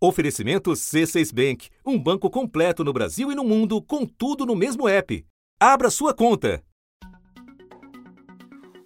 Oferecimento 0.00 0.70
C6 0.70 1.34
Bank, 1.34 1.68
um 1.84 1.98
banco 1.98 2.30
completo 2.30 2.84
no 2.84 2.92
Brasil 2.92 3.32
e 3.32 3.34
no 3.34 3.42
mundo, 3.42 3.82
com 3.82 4.06
tudo 4.06 4.46
no 4.46 4.54
mesmo 4.54 4.88
app. 4.88 5.26
Abra 5.58 5.90
sua 5.90 6.14
conta. 6.14 6.62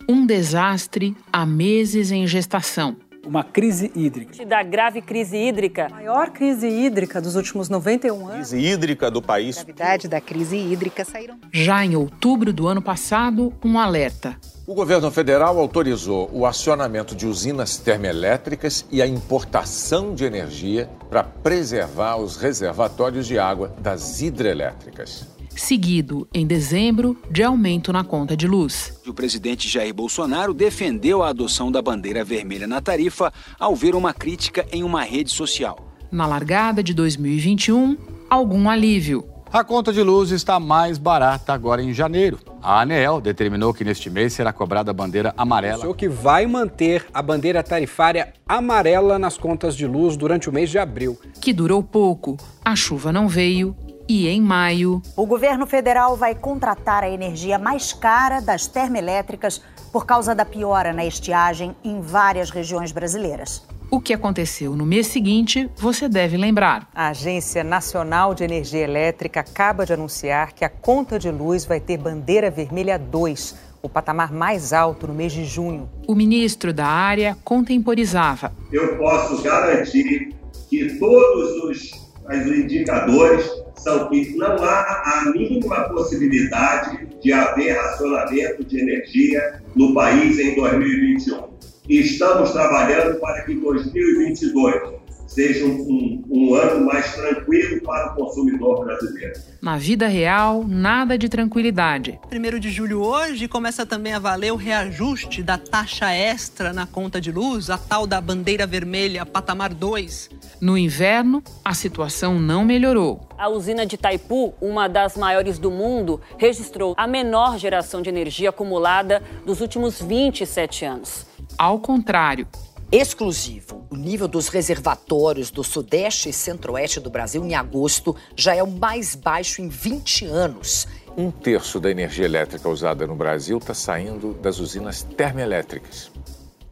Um 0.09 0.25
desastre 0.25 1.14
há 1.30 1.45
meses 1.45 2.11
em 2.11 2.27
gestação. 2.27 2.96
Uma 3.24 3.45
crise 3.45 3.90
hídrica. 3.95 4.45
Da 4.45 4.62
grave 4.62 5.00
crise 5.00 5.37
hídrica. 5.37 5.87
A 5.87 5.90
maior 5.90 6.30
crise 6.30 6.69
hídrica 6.69 7.20
dos 7.20 7.37
últimos 7.37 7.68
91 7.68 8.27
anos. 8.27 8.48
Crise 8.48 8.59
hídrica 8.59 9.11
do 9.11 9.23
país. 9.23 9.59
A 9.59 9.62
gravidade 9.62 10.09
da 10.09 10.20
crise 10.20 10.56
hídrica 10.56 11.05
saíram. 11.05 11.38
Já 11.52 11.84
em 11.84 11.95
outubro 11.95 12.52
do 12.52 12.66
ano 12.66 12.82
passado, 12.82 13.52
um 13.64 13.79
alerta. 13.79 14.37
O 14.66 14.74
governo 14.74 15.11
federal 15.11 15.59
autorizou 15.59 16.30
o 16.32 16.46
acionamento 16.46 17.14
de 17.14 17.27
usinas 17.27 17.77
termoelétricas 17.77 18.84
e 18.91 19.00
a 19.00 19.06
importação 19.06 20.14
de 20.14 20.25
energia 20.25 20.89
para 21.09 21.23
preservar 21.23 22.16
os 22.16 22.36
reservatórios 22.36 23.27
de 23.27 23.39
água 23.39 23.75
das 23.80 24.20
hidrelétricas. 24.20 25.31
Seguido, 25.56 26.27
em 26.33 26.47
dezembro, 26.47 27.16
de 27.30 27.42
aumento 27.42 27.92
na 27.92 28.02
conta 28.02 28.37
de 28.37 28.47
luz. 28.47 29.01
O 29.06 29.12
presidente 29.12 29.69
Jair 29.69 29.95
Bolsonaro 29.95 30.55
defendeu 30.55 31.23
a 31.23 31.28
adoção 31.28 31.70
da 31.70 31.83
bandeira 31.83 32.25
vermelha 32.25 32.66
na 32.66 32.80
tarifa 32.80 33.33
ao 33.59 33.77
ver 33.77 33.95
uma 33.95 34.12
crítica 34.15 34.66
em 34.73 34.83
uma 34.83 35.02
rede 35.02 35.30
social. 35.30 35.78
Na 36.11 36.27
largada 36.27 36.83
de 36.83 36.95
2021, 36.95 37.97
algum 38.28 38.69
alívio. 38.69 39.25
A 39.52 39.62
conta 39.62 39.92
de 39.92 40.02
luz 40.02 40.30
está 40.30 40.59
mais 40.59 40.97
barata 40.97 41.53
agora 41.53 41.83
em 41.83 41.92
janeiro. 41.92 42.39
A 42.62 42.80
ANEEL 42.80 43.20
determinou 43.20 43.75
que 43.75 43.84
neste 43.84 44.09
mês 44.09 44.33
será 44.33 44.50
cobrada 44.50 44.91
a 44.91 44.95
bandeira 44.95 45.34
amarela. 45.37 45.87
O 45.87 45.95
que 45.95 46.09
vai 46.09 46.47
manter 46.47 47.05
a 47.12 47.20
bandeira 47.20 47.62
tarifária 47.62 48.33
amarela 48.48 49.19
nas 49.19 49.37
contas 49.37 49.77
de 49.77 49.87
luz 49.87 50.16
durante 50.16 50.48
o 50.48 50.53
mês 50.53 50.70
de 50.70 50.78
abril. 50.78 51.19
Que 51.39 51.53
durou 51.53 51.83
pouco. 51.83 52.39
A 52.64 52.75
chuva 52.75 53.12
não 53.12 53.28
veio 53.28 53.77
e 54.09 54.29
em 54.29 54.41
maio. 54.41 55.03
O 55.17 55.27
governo 55.27 55.67
federal 55.67 56.17
vai 56.17 56.34
contratar 56.34 57.05
a 57.05 57.11
energia 57.11 57.58
mais 57.58 57.92
cara 57.92 58.41
das 58.41 58.67
termoelétricas 58.67 59.62
por 59.92 60.06
causa 60.06 60.34
da 60.34 60.45
piora 60.45 60.92
na 60.92 61.05
estiagem 61.05 61.77
em 61.84 62.00
várias 62.00 62.50
regiões 62.50 62.92
brasileiras. 62.92 63.62
O 63.91 64.00
que 64.00 64.14
aconteceu 64.14 64.75
no 64.75 64.86
mês 64.86 65.08
seguinte, 65.08 65.70
você 65.77 66.08
deve 66.08 66.39
lembrar. 66.39 66.89
A 66.95 67.08
Agência 67.08 67.62
Nacional 67.62 68.34
de 68.34 68.42
Energia 68.42 68.80
Elétrica 68.80 69.41
acaba 69.41 69.84
de 69.84 69.92
anunciar 69.92 70.55
que 70.55 70.64
a 70.64 70.70
conta 70.70 71.19
de 71.19 71.30
luz 71.30 71.67
vai 71.67 71.78
ter 71.78 71.98
bandeira 71.98 72.50
vermelha 72.50 72.98
2, 72.98 73.55
o 73.83 73.91
patamar 73.91 74.33
mais 74.33 74.73
alto 74.73 75.06
no 75.06 75.12
mês 75.12 75.30
de 75.30 75.45
junho. 75.45 75.91
O 76.08 76.14
ministro 76.14 76.73
da 76.73 76.86
área 76.86 77.36
contemporizava. 77.45 78.50
Eu 78.73 78.97
posso 78.97 79.42
garantir 79.42 80.34
que 80.70 80.98
todos 80.98 81.62
os, 81.64 81.91
os 82.30 82.47
indicadores 82.47 83.61
são 83.83 84.08
que 84.08 84.36
não 84.36 84.56
há 84.62 85.02
a 85.05 85.30
mínima 85.33 85.88
possibilidade 85.88 87.06
de 87.20 87.33
haver 87.33 87.77
racionamento 87.77 88.64
de 88.64 88.80
energia 88.80 89.62
no 89.74 89.94
país 89.94 90.39
em 90.39 90.55
2021 90.55 91.52
e 91.89 92.00
estamos 92.00 92.52
trabalhando 92.52 93.19
para 93.19 93.42
que 93.42 93.55
2022 93.55 95.02
seja 95.34 95.64
um, 95.64 96.22
um, 96.30 96.55
ano 96.55 96.84
mais 96.84 97.14
tranquilo 97.14 97.80
para 97.83 98.12
o 98.12 98.16
consumidor 98.16 98.84
brasileiro. 98.84 99.41
Na 99.61 99.78
vida 99.78 100.06
real, 100.06 100.64
nada 100.66 101.16
de 101.16 101.28
tranquilidade. 101.28 102.20
Primeiro 102.28 102.61
de 102.61 102.70
julho 102.70 103.00
hoje 103.00 103.48
começa 103.48 103.86
também 103.86 104.12
a 104.12 104.19
valer 104.19 104.52
o 104.52 104.56
reajuste 104.56 105.42
da 105.42 105.56
taxa 105.56 106.11
extra 106.11 106.72
na 106.72 106.86
conta 106.86 107.20
de 107.20 107.33
luz, 107.33 107.70
a 107.70 107.78
tal 107.78 108.06
da 108.06 108.20
bandeira 108.20 108.66
vermelha 108.66 109.24
patamar 109.24 109.72
2. 109.72 110.30
No 110.61 110.77
inverno, 110.77 111.42
a 111.64 111.72
situação 111.72 112.39
não 112.39 112.64
melhorou. 112.64 113.27
A 113.39 113.48
usina 113.48 113.86
de 113.86 113.94
Itaipu, 113.94 114.52
uma 114.61 114.89
das 114.89 115.17
maiores 115.17 115.58
do 115.58 115.70
mundo, 115.70 116.20
registrou 116.36 116.94
a 116.96 117.06
menor 117.06 117.58
geração 117.58 118.02
de 118.02 118.11
energia 118.11 118.50
acumulada 118.50 119.23
dos 119.46 119.61
últimos 119.61 120.01
27 120.01 120.84
anos. 120.84 121.27
Ao 121.58 121.78
contrário, 121.78 122.46
exclusivo. 122.92 123.86
O 123.91 123.97
nível 123.97 124.29
dos 124.29 124.48
reservatórios 124.48 125.51
do 125.51 125.64
Sudeste 125.64 126.29
e 126.29 126.33
Centro-Oeste 126.33 127.01
do 127.01 127.08
Brasil 127.08 127.42
em 127.42 127.55
agosto 127.55 128.14
já 128.37 128.55
é 128.55 128.62
o 128.62 128.70
mais 128.70 129.14
baixo 129.14 129.62
em 129.62 129.69
20 129.69 130.26
anos. 130.26 130.87
Um 131.17 131.31
terço 131.31 131.81
da 131.81 131.91
energia 131.91 132.26
elétrica 132.26 132.69
usada 132.69 133.06
no 133.06 133.17
Brasil 133.17 133.56
está 133.56 133.73
saindo 133.73 134.35
das 134.35 134.61
usinas 134.61 135.02
termoelétricas. 135.02 136.12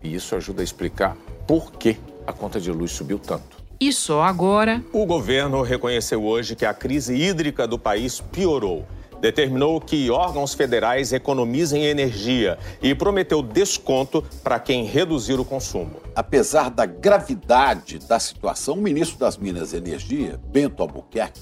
E 0.03 0.15
isso 0.15 0.37
ajuda 0.37 0.61
a 0.61 0.65
explicar 0.65 1.17
por 1.47 1.73
que 1.73 1.97
a 2.27 2.33
conta 2.35 2.61
de 2.61 2.71
luz 2.71 2.93
subiu 2.93 3.19
tanto. 3.19 3.59
E 3.81 3.91
só 3.91 4.23
agora. 4.23 4.85
O 4.93 5.07
governo 5.07 5.63
reconheceu 5.63 6.23
hoje 6.23 6.55
que 6.55 6.67
a 6.67 6.75
crise 6.75 7.15
hídrica 7.15 7.67
do 7.67 7.79
país 7.79 8.21
piorou 8.21 8.87
determinou 9.21 9.81
que 9.81 10.11
órgãos 10.11 10.55
federais 10.55 11.13
economizem 11.13 11.85
energia 11.85 12.59
e 12.83 12.95
prometeu 12.95 13.43
desconto 13.43 14.25
para 14.43 14.59
quem 14.59 14.85
reduzir 14.85 15.39
o 15.39 15.45
consumo. 15.45 15.97
Apesar 16.15 16.71
da 16.71 16.87
gravidade 16.87 17.99
da 17.99 18.19
situação, 18.19 18.75
o 18.75 18.83
ministro 18.83 19.19
das 19.19 19.37
Minas 19.37 19.73
e 19.73 19.77
Energia, 19.77 20.41
Bento 20.51 20.83
Albuquerque, 20.83 21.41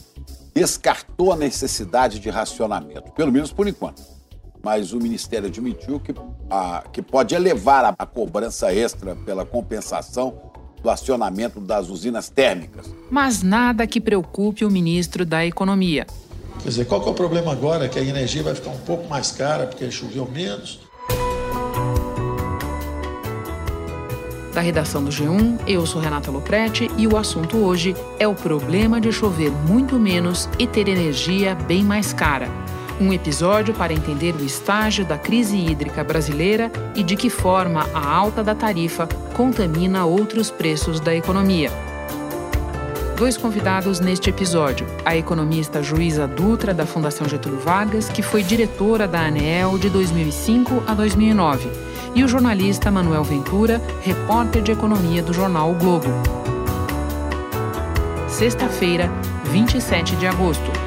descartou 0.54 1.32
a 1.32 1.36
necessidade 1.36 2.18
de 2.18 2.30
racionamento, 2.30 3.12
pelo 3.12 3.30
menos 3.30 3.52
por 3.52 3.68
enquanto. 3.68 4.02
Mas 4.62 4.92
o 4.92 4.98
Ministério 4.98 5.48
admitiu 5.48 6.00
que, 6.00 6.12
a, 6.50 6.84
que 6.92 7.00
pode 7.00 7.34
elevar 7.34 7.84
a, 7.84 7.94
a 7.96 8.04
cobrança 8.04 8.74
extra 8.74 9.14
pela 9.14 9.46
compensação 9.46 10.48
do 10.82 10.90
acionamento 10.90 11.60
das 11.60 11.88
usinas 11.88 12.28
térmicas. 12.28 12.92
Mas 13.10 13.42
nada 13.42 13.86
que 13.86 14.00
preocupe 14.00 14.64
o 14.64 14.70
ministro 14.70 15.24
da 15.24 15.46
Economia. 15.46 16.06
Quer 16.62 16.68
dizer, 16.68 16.84
qual 16.86 17.00
que 17.00 17.08
é 17.08 17.12
o 17.12 17.14
problema 17.14 17.52
agora? 17.52 17.88
Que 17.88 17.98
a 17.98 18.02
energia 18.02 18.42
vai 18.42 18.54
ficar 18.54 18.70
um 18.70 18.78
pouco 18.78 19.08
mais 19.08 19.30
cara 19.30 19.66
porque 19.66 19.90
choveu 19.90 20.28
menos. 20.30 20.80
Da 24.52 24.60
redação 24.60 25.04
do 25.04 25.10
G1, 25.10 25.60
eu 25.68 25.86
sou 25.86 26.00
Renata 26.00 26.32
Loprete 26.32 26.90
e 26.98 27.06
o 27.06 27.16
assunto 27.16 27.58
hoje 27.58 27.94
é 28.18 28.26
o 28.26 28.34
problema 28.34 29.00
de 29.00 29.12
chover 29.12 29.52
muito 29.52 29.98
menos 30.00 30.48
e 30.58 30.66
ter 30.66 30.88
energia 30.88 31.54
bem 31.54 31.84
mais 31.84 32.12
cara. 32.12 32.48
Um 33.00 33.12
episódio 33.12 33.72
para 33.72 33.92
entender 33.92 34.34
o 34.34 34.44
estágio 34.44 35.04
da 35.04 35.16
crise 35.16 35.56
hídrica 35.56 36.02
brasileira 36.02 36.72
e 36.96 37.04
de 37.04 37.14
que 37.14 37.30
forma 37.30 37.86
a 37.94 38.12
alta 38.12 38.42
da 38.42 38.54
tarifa 38.54 39.06
contamina 39.36 40.04
outros 40.04 40.50
preços 40.50 40.98
da 40.98 41.14
economia 41.14 41.70
dois 43.18 43.36
convidados 43.36 43.98
neste 43.98 44.30
episódio: 44.30 44.86
a 45.04 45.16
economista 45.16 45.82
Juíza 45.82 46.26
Dutra, 46.26 46.72
da 46.72 46.86
Fundação 46.86 47.28
Getúlio 47.28 47.58
Vargas, 47.58 48.08
que 48.08 48.22
foi 48.22 48.42
diretora 48.42 49.08
da 49.08 49.26
ANEEL 49.26 49.76
de 49.76 49.90
2005 49.90 50.84
a 50.86 50.94
2009, 50.94 51.68
e 52.14 52.22
o 52.22 52.28
jornalista 52.28 52.90
Manuel 52.90 53.24
Ventura, 53.24 53.82
repórter 54.02 54.62
de 54.62 54.70
economia 54.70 55.22
do 55.22 55.34
jornal 55.34 55.72
o 55.72 55.74
Globo. 55.74 56.08
Sexta-feira, 58.28 59.10
27 59.50 60.14
de 60.14 60.26
agosto. 60.26 60.77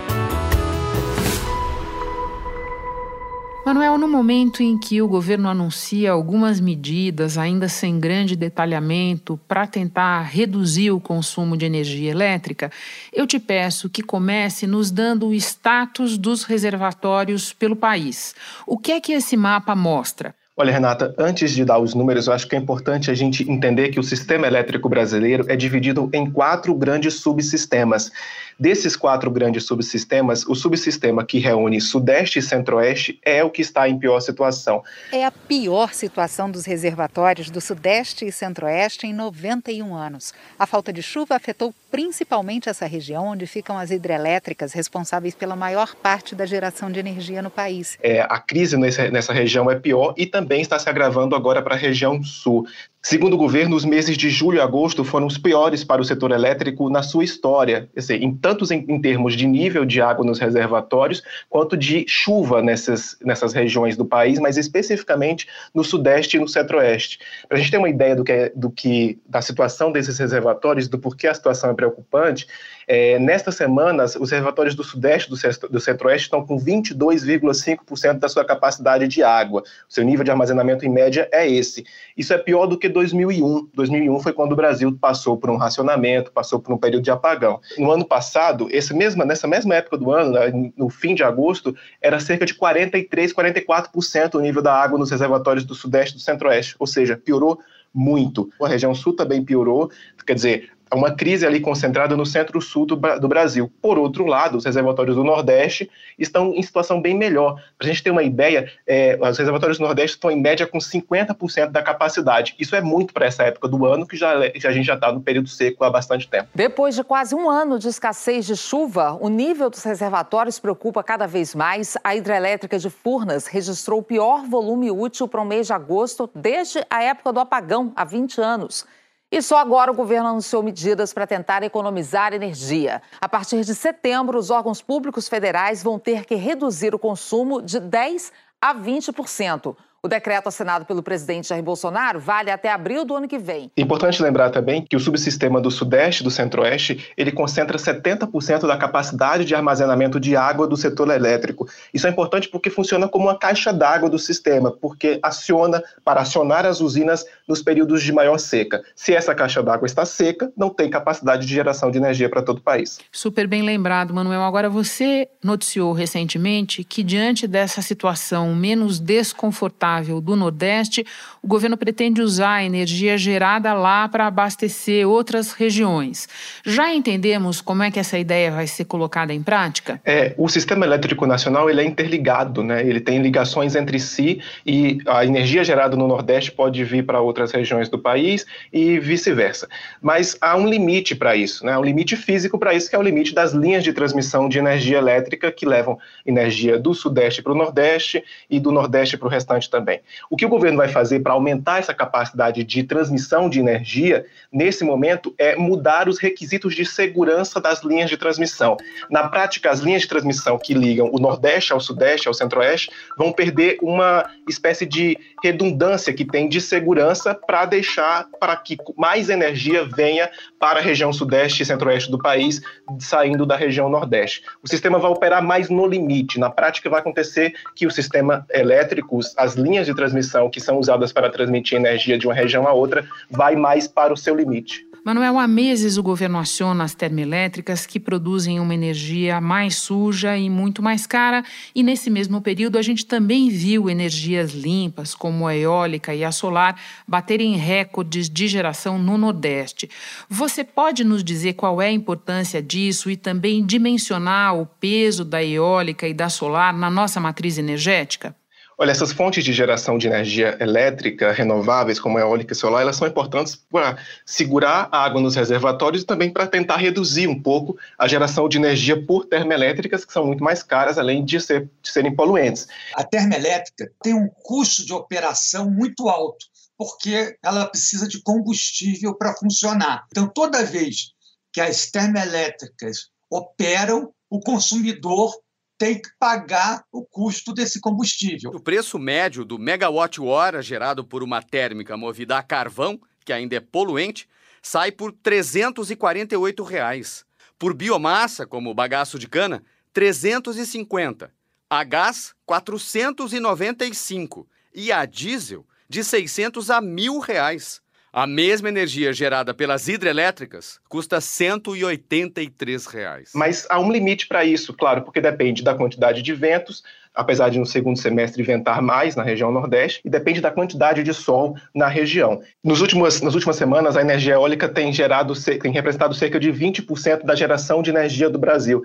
Manuel, 3.74 3.98
no 3.98 4.06
momento 4.06 4.62
em 4.62 4.78
que 4.78 5.02
o 5.02 5.08
governo 5.08 5.48
anuncia 5.48 6.12
algumas 6.12 6.60
medidas, 6.60 7.38
ainda 7.38 7.70
sem 7.70 8.02
grande 8.02 8.36
detalhamento, 8.36 9.40
para 9.48 9.66
tentar 9.66 10.24
reduzir 10.24 10.92
o 10.92 11.00
consumo 11.00 11.56
de 11.56 11.66
energia 11.66 12.12
elétrica, 12.12 12.70
eu 13.14 13.26
te 13.26 13.40
peço 13.40 13.90
que 13.90 14.04
comece 14.04 14.68
nos 14.68 14.92
dando 14.92 15.26
o 15.30 15.34
status 15.34 16.18
dos 16.18 16.44
reservatórios 16.44 17.54
pelo 17.54 17.78
país. 17.78 18.36
O 18.68 18.78
que 18.78 18.92
é 18.92 19.00
que 19.00 19.14
esse 19.14 19.38
mapa 19.38 19.74
mostra? 19.74 20.36
Olha, 20.58 20.74
Renata, 20.74 21.16
antes 21.18 21.52
de 21.52 21.64
dar 21.64 21.80
os 21.80 21.96
números, 21.96 22.28
eu 22.28 22.34
acho 22.34 22.48
que 22.48 22.58
é 22.58 22.60
importante 22.60 23.10
a 23.10 23.14
gente 23.14 23.50
entender 23.50 23.88
que 23.88 24.00
o 24.02 24.04
sistema 24.04 24.46
elétrico 24.46 24.90
brasileiro 24.90 25.46
é 25.48 25.56
dividido 25.56 26.10
em 26.14 26.30
quatro 26.30 26.76
grandes 26.76 27.16
subsistemas. 27.16 28.12
Desses 28.60 28.96
quatro 28.96 29.30
grandes 29.32 29.64
subsistemas, 29.66 30.46
o 30.46 30.56
subsistema 30.56 31.26
que 31.26 31.40
reúne 31.40 31.82
Sudeste 31.82 32.40
e 32.40 32.42
Centro-Oeste 32.42 33.20
é 33.24 33.44
o 33.44 33.50
que 33.50 33.62
está 33.62 33.88
em 33.88 33.98
pior 33.98 34.20
situação. 34.20 34.84
É 35.12 35.26
a 35.26 35.32
pior 35.32 35.94
situação 35.94 36.50
dos 36.50 36.66
reservatórios 36.66 37.50
do 37.50 37.60
Sudeste 37.60 38.26
e 38.26 38.32
Centro-Oeste 38.32 39.08
em 39.08 39.14
91 39.14 39.96
anos. 39.96 40.34
A 40.58 40.66
falta 40.66 40.94
de 40.94 41.02
chuva 41.02 41.36
afetou 41.36 41.74
principalmente 41.92 42.70
essa 42.70 42.86
região 42.86 43.28
onde 43.28 43.46
ficam 43.46 43.78
as 43.78 43.92
hidrelétricas 43.92 44.72
responsáveis 44.72 45.36
pela 45.36 45.56
maior 45.56 45.94
parte 45.96 46.34
da 46.34 46.46
geração 46.46 46.90
de 46.92 47.00
energia 47.00 47.42
no 47.42 47.50
país. 47.50 47.98
É, 48.02 48.22
a 48.22 48.40
crise 48.40 48.78
nessa, 48.78 49.10
nessa 49.12 49.34
região 49.34 49.70
é 49.70 49.76
pior 49.76 50.14
e 50.18 50.26
também 50.26 50.62
está 50.62 50.80
se 50.80 50.90
agravando 50.90 51.36
agora 51.36 51.62
para 51.62 51.76
a 51.76 51.78
região 51.78 52.24
sul. 52.24 52.66
Segundo 53.04 53.34
o 53.34 53.38
governo, 53.38 53.76
os 53.76 53.84
meses 53.84 54.16
de 54.16 54.30
julho 54.30 54.60
e 54.60 54.62
agosto 54.62 55.04
foram 55.04 55.26
os 55.26 55.36
piores 55.36 55.84
para 55.84 56.00
o 56.00 56.06
setor 56.06 56.30
elétrico 56.30 56.88
na 56.88 57.02
sua 57.02 57.24
história, 57.24 57.90
dizer, 57.96 58.22
em 58.22 58.40
em, 58.72 58.86
em, 58.88 59.02
termos 59.02 59.36
de 59.36 59.48
nível 59.48 59.84
de 59.84 60.00
água 60.00 60.24
nos 60.24 60.38
reservatórios, 60.38 61.24
quanto 61.50 61.76
de 61.76 62.06
chuva 62.08 62.62
nessas, 62.62 63.18
nessas 63.20 63.54
regiões 63.54 63.98
do 63.98 64.06
país, 64.06 64.38
mas 64.38 64.56
especificamente 64.56 65.48
no 65.74 65.84
sudeste 65.84 66.38
e 66.38 66.40
no 66.40 66.48
centro-oeste. 66.48 67.18
Para 67.50 67.58
a 67.58 67.60
gente 67.60 67.72
ter 67.72 67.78
uma 67.78 67.90
ideia 67.90 68.16
do 68.16 68.24
que, 68.24 68.32
é, 68.32 68.52
do 68.56 68.70
que 68.70 69.20
da 69.26 69.42
situação 69.42 69.92
desses 69.92 70.20
reservatórios, 70.20 70.88
do 70.88 71.00
porquê 71.00 71.28
a 71.28 71.34
situação 71.34 71.72
é 71.72 71.74
preocupante, 71.74 72.46
é, 72.88 73.18
nestas 73.18 73.56
semanas, 73.56 74.16
os 74.16 74.32
reservatórios 74.32 74.76
do 74.76 74.84
Sudeste 74.84 75.30
do, 75.30 75.70
do 75.70 75.80
Centro-Oeste 75.80 76.26
estão 76.26 76.46
com 76.46 76.58
22,5% 76.58 78.20
da 78.20 78.28
sua 78.28 78.44
capacidade 78.44 79.08
de 79.08 79.24
água. 79.24 79.62
O 79.90 79.94
seu 79.94 80.04
nível 80.04 80.24
de 80.24 80.30
armazenamento 80.30 80.86
em 80.86 80.90
média 80.90 81.28
é 81.32 81.50
esse. 81.50 81.86
Isso 82.18 82.34
é 82.34 82.38
pior 82.38 82.66
do 82.68 82.78
que 82.78 82.90
2001. 82.92 83.70
2001 83.74 84.20
foi 84.20 84.34
quando 84.34 84.54
o 84.54 84.56
Brasil 84.56 84.96
passou 85.00 85.38
por 85.38 85.50
um 85.50 85.58
racionamento, 85.58 86.32
passou 86.32 86.60
por 86.60 86.74
um 86.74 86.78
período 86.78 87.04
de 87.04 87.12
apagão. 87.12 87.60
No 87.78 87.92
ano 87.92 88.06
passado, 88.06 88.68
esse 88.72 88.94
mesmo, 88.94 89.26
nessa 89.26 89.48
mesma 89.48 89.76
época 89.76 89.98
do 89.98 90.12
ano, 90.12 90.32
né, 90.32 90.72
no 90.78 90.90
fim 90.90 91.16
de 91.16 91.24
agosto, 91.24 91.76
era 92.02 92.20
cerca 92.20 92.46
de 92.46 92.54
43, 92.54 93.34
44% 93.34 94.36
o 94.36 94.40
nível 94.40 94.62
da 94.62 94.74
água 94.74 95.00
nos 95.00 95.12
reservatórios 95.12 95.66
do 95.66 95.76
Sudeste 95.76 96.16
e 96.16 96.18
do 96.18 96.24
Centro-Oeste. 96.24 96.76
Ou 96.80 96.88
seja, 96.88 97.18
piorou 97.18 97.60
muito. 97.94 98.50
A 98.62 98.68
região 98.68 98.94
sul 98.94 99.16
também 99.16 99.44
piorou, 99.44 99.92
quer 100.26 100.34
dizer, 100.34 100.70
uma 100.94 101.12
crise 101.12 101.46
ali 101.46 101.60
concentrada 101.60 102.16
no 102.18 102.26
centro-sul 102.26 102.86
do, 102.86 102.96
do, 102.96 103.28
Brasil. 103.28 103.72
Por 103.82 103.98
outro 103.98 104.26
lado, 104.26 104.58
os 104.58 104.66
reservatórios 104.66 105.16
do 105.16 105.24
Nordeste 105.24 105.90
estão 106.20 106.54
em 106.54 106.62
situação 106.62 107.02
bem 107.02 107.16
melhor. 107.16 107.56
Para 107.78 107.88
a 107.88 107.90
gente 107.90 108.04
ter 108.04 108.12
uma 108.12 108.24
ideia, 108.24 108.70
é, 108.86 109.18
os 109.22 109.38
reservatórios 109.38 109.78
do 109.78 109.86
Nordeste 109.86 110.18
estão 110.18 110.30
em 110.30 110.40
média 110.40 110.68
com 110.68 110.78
50% 110.78 111.72
da 111.72 111.82
capacidade. 111.82 112.56
Isso 112.60 112.76
é 112.76 112.82
muito 112.82 113.14
para 113.14 113.26
essa 113.26 113.44
época 113.44 113.68
do 113.68 113.86
ano, 113.86 114.06
que 114.06 114.18
já, 114.18 114.34
já 114.56 114.70
a 114.70 114.72
gente 114.72 114.86
já 114.86 114.96
está 114.96 115.12
no 115.12 115.22
período 115.22 115.48
seco 115.48 115.84
há 115.84 115.90
bastante 115.90 116.28
tempo. 116.28 116.50
Depois 116.54 116.96
de 116.96 117.04
quase 117.04 117.34
um 117.34 117.50
ano 117.50 117.80
de 117.80 117.88
escassez 117.88 118.46
de 118.46 118.56
chuva, 118.56 119.18
o 119.20 119.30
nível 119.30 119.70
dos 119.70 119.84
reservatórios 119.84 120.60
preocupa 120.60 121.04
cada 121.04 121.26
vez 121.26 121.56
mais. 121.56 121.98
A 122.04 122.16
hidrelétrica 122.16 122.78
de 122.78 122.90
Furnas 122.90 123.48
registrou 123.48 124.00
o 124.00 124.04
pior 124.04 124.46
volume 124.46 124.92
útil 124.92 125.28
para 125.28 125.42
o 125.42 125.46
mês 125.46 125.68
de 125.68 125.74
agosto 125.74 126.30
desde 126.36 126.86
a 126.90 127.02
época 127.04 127.32
do 127.32 127.40
apagão, 127.40 127.94
há 127.96 128.04
20 128.04 128.42
anos. 128.42 128.86
E 129.32 129.42
só 129.42 129.58
agora 129.60 129.90
o 129.90 129.96
governo 129.96 130.28
anunciou 130.28 130.62
medidas 130.62 131.14
para 131.14 131.26
tentar 131.26 131.64
economizar 131.64 132.34
energia. 132.34 133.02
A 133.22 133.30
partir 133.30 133.64
de 133.64 133.74
setembro, 133.74 134.38
os 134.38 134.50
órgãos 134.50 134.82
públicos 134.82 135.30
federais 135.30 135.82
vão 135.82 135.98
ter 135.98 136.26
que 136.26 136.36
reduzir 136.36 136.94
o 136.94 137.00
consumo 137.00 137.62
de 137.62 137.80
10% 137.80 138.32
a 138.62 138.76
20%. 138.76 139.76
O 140.04 140.08
decreto 140.08 140.48
assinado 140.48 140.84
pelo 140.84 141.04
presidente 141.04 141.50
Jair 141.50 141.62
Bolsonaro 141.62 142.20
vale 142.20 142.50
até 142.50 142.72
abril 142.72 143.06
do 143.06 143.16
ano 143.16 143.28
que 143.28 143.38
vem. 143.38 143.72
Importante 143.78 144.20
lembrar 144.24 144.50
também 144.50 144.84
que 144.84 144.96
o 144.96 145.00
subsistema 145.00 145.62
do 145.62 145.70
Sudeste 145.70 146.22
e 146.22 146.24
do 146.24 146.32
Centro-Oeste, 146.32 147.12
ele 147.16 147.32
concentra 147.32 147.78
70% 147.78 148.66
da 148.66 148.76
capacidade 148.76 149.46
de 149.46 149.54
armazenamento 149.54 150.20
de 150.20 150.36
água 150.36 150.68
do 150.68 150.76
setor 150.76 151.12
elétrico. 151.12 151.70
Isso 151.94 152.08
é 152.08 152.10
importante 152.10 152.50
porque 152.50 152.72
funciona 152.72 153.08
como 153.08 153.26
uma 153.26 153.38
caixa 153.38 153.72
d'água 153.72 154.10
do 154.10 154.18
sistema, 154.18 154.72
porque 154.72 155.20
aciona 155.22 155.84
para 156.04 156.22
acionar 156.22 156.66
as 156.66 156.82
usinas 156.82 157.24
nos 157.48 157.62
períodos 157.62 158.02
de 158.02 158.12
maior 158.12 158.40
seca. 158.40 158.82
Se 158.96 159.14
essa 159.14 159.36
caixa 159.36 159.62
d'água 159.62 159.86
está 159.86 160.04
seca, 160.04 160.52
não 160.58 160.72
tem 160.72 160.90
capacidade 160.90 161.46
de 161.46 161.54
geração 161.54 161.92
de 161.92 162.00
energia 162.00 162.28
para 162.28 162.42
todo 162.42 162.58
o 162.58 162.62
país. 162.62 162.98
Super 163.12 163.46
bem 163.46 163.62
lembrado, 163.62 164.16
Manuel. 164.16 164.42
Agora 164.42 164.68
você 164.68 165.30
noticiou 165.44 165.94
recentemente 165.94 166.84
que 166.84 167.04
diante 167.04 167.46
dessa 167.46 167.84
situação 167.84 168.56
menos 168.56 169.00
desconfortável 169.00 169.91
do 170.00 170.36
Nordeste, 170.36 171.06
o 171.42 171.48
governo 171.48 171.76
pretende 171.76 172.22
usar 172.22 172.56
a 172.56 172.64
energia 172.64 173.18
gerada 173.18 173.74
lá 173.74 174.08
para 174.08 174.28
abastecer 174.28 175.08
outras 175.08 175.52
regiões. 175.52 176.30
Já 176.66 176.94
entendemos 176.94 177.62
como 177.62 177.84
é 177.84 177.92
que 177.92 178.00
essa 178.00 178.18
ideia 178.18 178.52
vai 178.52 178.68
ser 178.68 178.86
colocada 178.86 179.34
em 179.34 179.42
prática? 179.42 180.00
É, 180.06 180.34
o 180.38 180.48
sistema 180.48 180.86
elétrico 180.86 181.26
nacional 181.26 181.70
ele 181.70 181.82
é 181.82 181.86
interligado, 181.86 182.64
né? 182.64 182.82
Ele 182.82 183.00
tem 183.00 183.22
ligações 183.22 183.76
entre 183.76 184.00
si 184.00 184.42
e 184.66 185.00
a 185.06 185.26
energia 185.26 185.64
gerada 185.64 185.98
no 185.98 186.08
Nordeste 186.08 186.52
pode 186.52 186.84
vir 186.84 187.06
para 187.06 187.20
outras 187.20 187.52
regiões 187.52 187.90
do 187.90 188.00
país 188.00 188.46
e 188.72 189.00
vice-versa. 189.00 189.68
Mas 190.02 190.38
há 190.40 190.56
um 190.56 190.68
limite 190.68 191.16
para 191.16 191.36
isso, 191.36 191.66
né? 191.66 191.78
Um 191.78 191.84
limite 191.84 192.16
físico 192.16 192.58
para 192.58 192.74
isso 192.74 192.90
que 192.90 192.96
é 192.96 193.00
o 193.00 193.04
limite 193.04 193.34
das 193.34 193.52
linhas 193.52 193.84
de 193.84 193.94
transmissão 193.94 194.48
de 194.48 194.60
energia 194.60 194.98
elétrica 194.98 195.52
que 195.52 195.66
levam 195.66 195.98
energia 196.26 196.78
do 196.78 196.94
Sudeste 196.94 197.42
para 197.42 197.52
o 197.52 197.56
Nordeste 197.56 198.24
e 198.50 198.60
do 198.60 198.72
Nordeste 198.72 199.18
para 199.18 199.28
o 199.28 199.32
restante 199.32 199.70
também 199.70 199.81
também. 199.82 200.00
O 200.30 200.38
que 200.38 200.46
o 200.46 200.50
governo 200.50 200.78
vai 200.78 200.88
fazer 200.88 201.20
para 201.20 201.34
aumentar 201.34 201.80
essa 201.80 201.94
capacidade 201.94 202.64
de 202.64 202.84
transmissão 202.84 203.50
de 203.50 203.60
energia, 203.60 204.26
nesse 204.52 204.84
momento, 204.84 205.34
é 205.38 205.56
mudar 205.56 206.08
os 206.08 206.20
requisitos 206.20 206.76
de 206.76 206.86
segurança 206.86 207.60
das 207.60 207.84
linhas 207.84 208.10
de 208.10 208.18
transmissão. 208.18 208.78
Na 209.10 209.28
prática, 209.28 209.72
as 209.72 209.80
linhas 209.80 210.04
de 210.04 210.08
transmissão 210.08 210.58
que 210.58 210.74
ligam 210.74 211.10
o 211.12 211.20
Nordeste 211.20 211.74
ao 211.74 211.80
Sudeste, 211.80 212.28
ao 212.28 212.34
Centro-Oeste, 212.34 212.92
vão 213.18 213.34
perder 213.34 213.78
uma 213.82 214.30
espécie 214.48 214.86
de 214.86 215.18
redundância 215.44 216.14
que 216.14 216.24
tem 216.24 216.48
de 216.48 216.62
segurança 216.62 217.34
para 217.34 217.66
deixar 217.66 218.28
para 218.40 218.56
que 218.56 218.78
mais 218.96 219.30
energia 219.30 219.84
venha 219.86 220.30
para 220.60 220.80
a 220.80 220.82
região 220.82 221.12
Sudeste 221.12 221.64
e 221.64 221.66
Centro-Oeste 221.66 222.12
do 222.12 222.20
país, 222.20 222.62
saindo 223.00 223.46
da 223.46 223.56
região 223.56 223.90
Nordeste. 223.90 224.44
O 224.64 224.68
sistema 224.68 225.00
vai 225.00 225.10
operar 225.10 225.44
mais 225.44 225.70
no 225.70 225.88
limite. 225.88 226.40
Na 226.40 226.50
prática, 226.50 226.90
vai 226.90 227.00
acontecer 227.00 227.54
que 227.76 227.88
o 227.88 227.92
sistema 227.92 228.46
elétrico, 228.54 229.20
as 229.38 229.56
linhas 229.56 229.71
linhas 229.72 229.86
de 229.88 229.96
transmissão 229.96 230.50
que 230.50 230.60
são 230.60 230.78
usadas 230.78 231.14
para 231.14 231.30
transmitir 231.30 231.78
energia 231.78 232.18
de 232.18 232.28
uma 232.28 232.34
região 232.34 232.68
a 232.68 232.74
outra 232.74 233.08
vai 233.30 233.56
mais 233.56 233.88
para 233.88 234.14
o 234.14 234.18
seu 234.18 234.36
limite. 234.36 234.86
Manuel, 235.04 235.40
há 235.40 235.48
meses 235.48 235.98
o 235.98 236.04
governo 236.04 236.38
aciona 236.38 236.84
as 236.84 236.94
termoelétricas 236.94 237.88
que 237.88 238.00
produzem 238.00 238.60
uma 238.60 238.76
energia 238.76 239.42
mais 239.42 239.78
suja 239.78 240.38
e 240.38 240.48
muito 240.48 240.84
mais 240.84 241.08
cara, 241.08 241.44
e 241.74 241.82
nesse 241.82 242.08
mesmo 242.12 242.40
período 242.40 242.78
a 242.78 242.84
gente 242.84 243.04
também 243.04 243.50
viu 243.50 243.90
energias 243.90 244.54
limpas, 244.54 245.16
como 245.16 245.48
a 245.48 245.58
eólica 245.58 246.14
e 246.14 246.24
a 246.24 246.32
solar, 246.32 246.80
baterem 247.08 247.56
recordes 247.56 248.30
de 248.30 248.48
geração 248.48 249.00
no 249.00 249.18
Nordeste. 249.18 249.90
Você 250.30 250.64
pode 250.64 251.04
nos 251.04 251.24
dizer 251.24 251.54
qual 251.54 251.82
é 251.82 251.88
a 251.88 251.92
importância 251.92 252.62
disso 252.62 253.10
e 253.10 253.18
também 253.18 253.66
dimensionar 253.66 254.56
o 254.56 254.68
peso 254.68 255.26
da 255.26 255.44
eólica 255.44 256.08
e 256.08 256.14
da 256.14 256.30
solar 256.30 256.78
na 256.78 256.92
nossa 256.92 257.20
matriz 257.20 257.58
energética? 257.58 258.36
Olha, 258.82 258.90
essas 258.90 259.12
fontes 259.12 259.44
de 259.44 259.54
geração 259.54 259.96
de 259.96 260.08
energia 260.08 260.58
elétrica 260.60 261.32
renováveis, 261.32 262.00
como 262.00 262.18
a 262.18 262.22
eólica 262.22 262.54
e 262.54 262.56
solar, 262.56 262.82
elas 262.82 262.96
são 262.96 263.08
importantes 263.08 263.56
para 263.56 263.96
segurar 264.26 264.90
a 264.92 265.04
água 265.04 265.22
nos 265.22 265.36
reservatórios 265.36 266.02
e 266.02 266.06
também 266.08 266.34
para 266.34 266.48
tentar 266.48 266.78
reduzir 266.78 267.28
um 267.28 267.40
pouco 267.40 267.78
a 267.96 268.08
geração 268.08 268.50
de 268.50 268.58
energia 268.58 269.00
por 269.00 269.26
termoelétricas, 269.26 270.04
que 270.04 270.12
são 270.12 270.26
muito 270.26 270.44
mais 270.44 270.64
caras, 270.64 270.98
além 270.98 271.24
de, 271.24 271.40
ser, 271.40 271.70
de 271.80 271.92
serem 271.92 272.16
poluentes. 272.16 272.68
A 272.96 273.04
termoelétrica 273.04 273.92
tem 274.02 274.16
um 274.16 274.28
custo 274.28 274.84
de 274.84 274.94
operação 274.94 275.70
muito 275.70 276.10
alto, 276.10 276.48
porque 276.76 277.38
ela 277.44 277.68
precisa 277.68 278.08
de 278.08 278.20
combustível 278.24 279.14
para 279.14 279.36
funcionar. 279.36 280.08
Então, 280.10 280.28
toda 280.28 280.66
vez 280.66 281.12
que 281.54 281.62
as 281.62 281.92
termoelétricas 281.92 283.12
operam, 283.30 284.12
o 284.28 284.40
consumidor 284.40 285.36
tem 285.82 286.00
que 286.00 286.10
pagar 286.20 286.86
o 286.92 287.04
custo 287.04 287.52
desse 287.52 287.82
combustível. 287.82 288.52
O 288.52 288.60
preço 288.60 289.00
médio 289.00 289.44
do 289.44 289.58
megawatt-hora 289.58 290.62
gerado 290.62 291.04
por 291.04 291.24
uma 291.24 291.42
térmica 291.42 291.98
movida 291.98 292.38
a 292.38 292.44
carvão, 292.44 293.02
que 293.26 293.34
ainda 293.34 293.56
é 293.56 293.60
poluente, 293.60 294.30
sai 294.62 294.92
por 294.92 295.12
348 295.12 296.64
reais. 296.64 297.26
Por 297.58 297.74
biomassa, 297.74 298.46
como 298.46 298.76
bagaço 298.76 299.18
de 299.18 299.28
cana, 299.28 299.56
R$ 299.56 299.64
350. 299.92 301.34
A 301.68 301.84
gás, 301.84 302.28
R$ 302.28 302.34
495. 302.46 304.48
E 304.76 304.92
a 304.92 305.04
diesel, 305.04 305.66
de 305.90 306.04
600 306.04 306.70
a 306.70 306.80
1.000. 306.80 307.26
Reais. 307.26 307.82
A 308.14 308.28
mesma 308.28 308.68
energia 308.68 309.14
gerada 309.14 309.54
pelas 309.54 309.88
hidrelétricas 309.88 310.82
custa 310.90 311.22
183 311.22 312.86
reais. 312.88 313.32
Mas 313.34 313.66
há 313.70 313.80
um 313.80 313.90
limite 313.90 314.28
para 314.28 314.44
isso, 314.44 314.74
claro, 314.74 315.04
porque 315.04 315.22
depende 315.22 315.64
da 315.64 315.74
quantidade 315.74 316.22
de 316.22 316.34
ventos, 316.34 316.84
apesar 317.16 317.48
de 317.48 317.58
no 317.58 317.66
segundo 317.66 317.98
semestre 317.98 318.44
ventar 318.44 318.82
mais 318.82 319.16
na 319.16 319.24
região 319.24 319.50
Nordeste, 319.50 320.02
e 320.04 320.10
depende 320.10 320.42
da 320.42 320.52
quantidade 320.52 321.04
de 321.04 321.14
sol 321.14 321.56
na 321.74 321.88
região. 321.88 322.42
Nos 322.62 322.82
últimos, 322.82 323.22
nas 323.22 323.34
últimas 323.34 323.56
semanas, 323.56 323.96
a 323.96 324.02
energia 324.02 324.34
eólica 324.34 324.68
tem, 324.68 324.92
gerado, 324.92 325.34
tem 325.62 325.72
representado 325.72 326.14
cerca 326.14 326.38
de 326.38 326.52
20% 326.52 327.24
da 327.24 327.34
geração 327.34 327.82
de 327.82 327.92
energia 327.92 328.30
do 328.30 328.38
Brasil. 328.38 328.84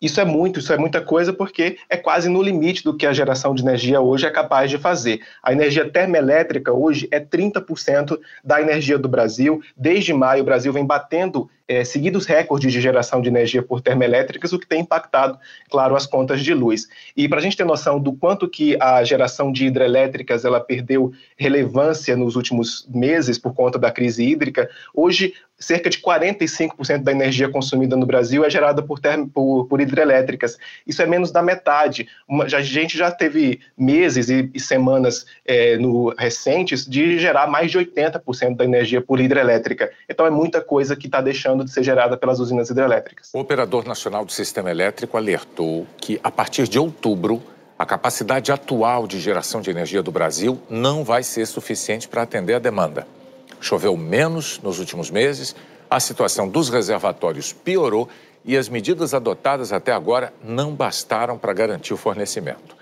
Isso 0.00 0.20
é 0.20 0.24
muito, 0.24 0.60
isso 0.60 0.72
é 0.72 0.76
muita 0.76 1.00
coisa, 1.00 1.32
porque 1.32 1.78
é 1.88 1.96
quase 1.96 2.28
no 2.28 2.42
limite 2.42 2.84
do 2.84 2.94
que 2.94 3.06
a 3.06 3.14
geração 3.14 3.54
de 3.54 3.62
energia 3.62 4.00
hoje 4.00 4.26
é 4.26 4.30
capaz 4.30 4.70
de 4.70 4.76
fazer. 4.76 5.20
A 5.42 5.52
energia 5.52 5.88
termoelétrica 5.90 6.70
hoje 6.72 7.08
é 7.10 7.18
30% 7.18 8.18
da 8.44 8.60
energia 8.60 8.98
do 8.98 9.08
Brasil. 9.08 9.62
Desde 9.74 10.12
maio, 10.12 10.42
o 10.42 10.44
Brasil 10.44 10.70
vem 10.70 10.84
batendo 10.84 11.48
é, 11.68 11.82
seguidos 11.82 12.26
recordes 12.26 12.72
de 12.72 12.80
geração 12.80 13.20
de 13.20 13.28
energia 13.28 13.62
por 13.62 13.80
termoelétricas, 13.80 14.52
o 14.52 14.58
que 14.58 14.66
tem 14.66 14.82
impactado, 14.82 15.38
claro, 15.70 15.96
as 15.96 16.06
contas 16.06 16.42
de 16.42 16.54
luz. 16.54 16.86
E 17.16 17.28
para 17.28 17.38
a 17.38 17.42
gente 17.42 17.56
ter 17.56 17.64
noção 17.64 17.98
do 17.98 18.12
quanto 18.12 18.48
que 18.48 18.76
a 18.80 19.02
geração 19.02 19.50
de 19.50 19.66
hidrelétricas 19.66 20.44
ela 20.44 20.60
perdeu 20.60 21.12
relevância 21.36 22.16
nos 22.16 22.36
últimos 22.36 22.86
meses 22.88 23.38
por 23.38 23.54
conta 23.54 23.78
da 23.78 23.90
crise 23.90 24.24
hídrica, 24.24 24.68
hoje 24.94 25.34
cerca 25.58 25.88
de 25.88 25.98
45% 25.98 27.02
da 27.02 27.12
energia 27.12 27.48
consumida 27.48 27.96
no 27.96 28.06
Brasil 28.06 28.44
é 28.44 28.50
gerada 28.50 28.82
por, 28.82 29.00
por, 29.32 29.66
por, 29.66 29.80
hidrelétricas. 29.80 30.58
Isso 30.86 31.02
é 31.02 31.06
menos 31.06 31.30
da 31.30 31.42
metade. 31.42 32.08
Uma, 32.28 32.48
já, 32.48 32.58
a 32.58 32.62
gente 32.62 32.96
já 32.96 33.10
teve 33.10 33.60
meses 33.76 34.28
e, 34.28 34.50
e 34.52 34.60
semanas 34.60 35.26
é, 35.44 35.76
no, 35.76 36.14
recentes 36.18 36.86
de 36.86 37.18
gerar 37.18 37.46
mais 37.46 37.70
de 37.70 37.78
80% 37.78 38.56
da 38.56 38.64
energia 38.64 39.00
por 39.00 39.20
hidrelétrica. 39.20 39.90
Então 40.08 40.26
é 40.26 40.30
muita 40.30 40.60
coisa 40.60 40.94
que 40.94 41.06
está 41.06 41.20
deixando 41.20 41.64
de 41.64 41.70
ser 41.70 41.82
gerada 41.82 42.16
pelas 42.16 42.38
usinas 42.38 42.68
hidrelétricas. 42.70 43.30
O 43.32 43.38
Operador 43.38 43.86
Nacional 43.86 44.24
do 44.24 44.32
Sistema 44.32 44.70
Elétrico 44.70 45.16
alertou 45.16 45.86
que, 45.98 46.20
a 46.22 46.30
partir 46.30 46.68
de 46.68 46.78
outubro, 46.78 47.42
a 47.78 47.84
capacidade 47.84 48.50
atual 48.50 49.06
de 49.06 49.20
geração 49.20 49.60
de 49.60 49.70
energia 49.70 50.02
do 50.02 50.10
Brasil 50.10 50.58
não 50.68 51.04
vai 51.04 51.22
ser 51.22 51.46
suficiente 51.46 52.08
para 52.08 52.22
atender 52.22 52.54
a 52.54 52.58
demanda. 52.58 53.06
Choveu 53.60 53.96
menos 53.96 54.60
nos 54.62 54.78
últimos 54.78 55.10
meses, 55.10 55.54
a 55.90 56.00
situação 56.00 56.48
dos 56.48 56.68
reservatórios 56.68 57.52
piorou 57.52 58.08
e 58.44 58.56
as 58.56 58.68
medidas 58.68 59.14
adotadas 59.14 59.72
até 59.72 59.92
agora 59.92 60.32
não 60.42 60.74
bastaram 60.74 61.36
para 61.36 61.52
garantir 61.52 61.94
o 61.94 61.96
fornecimento. 61.96 62.76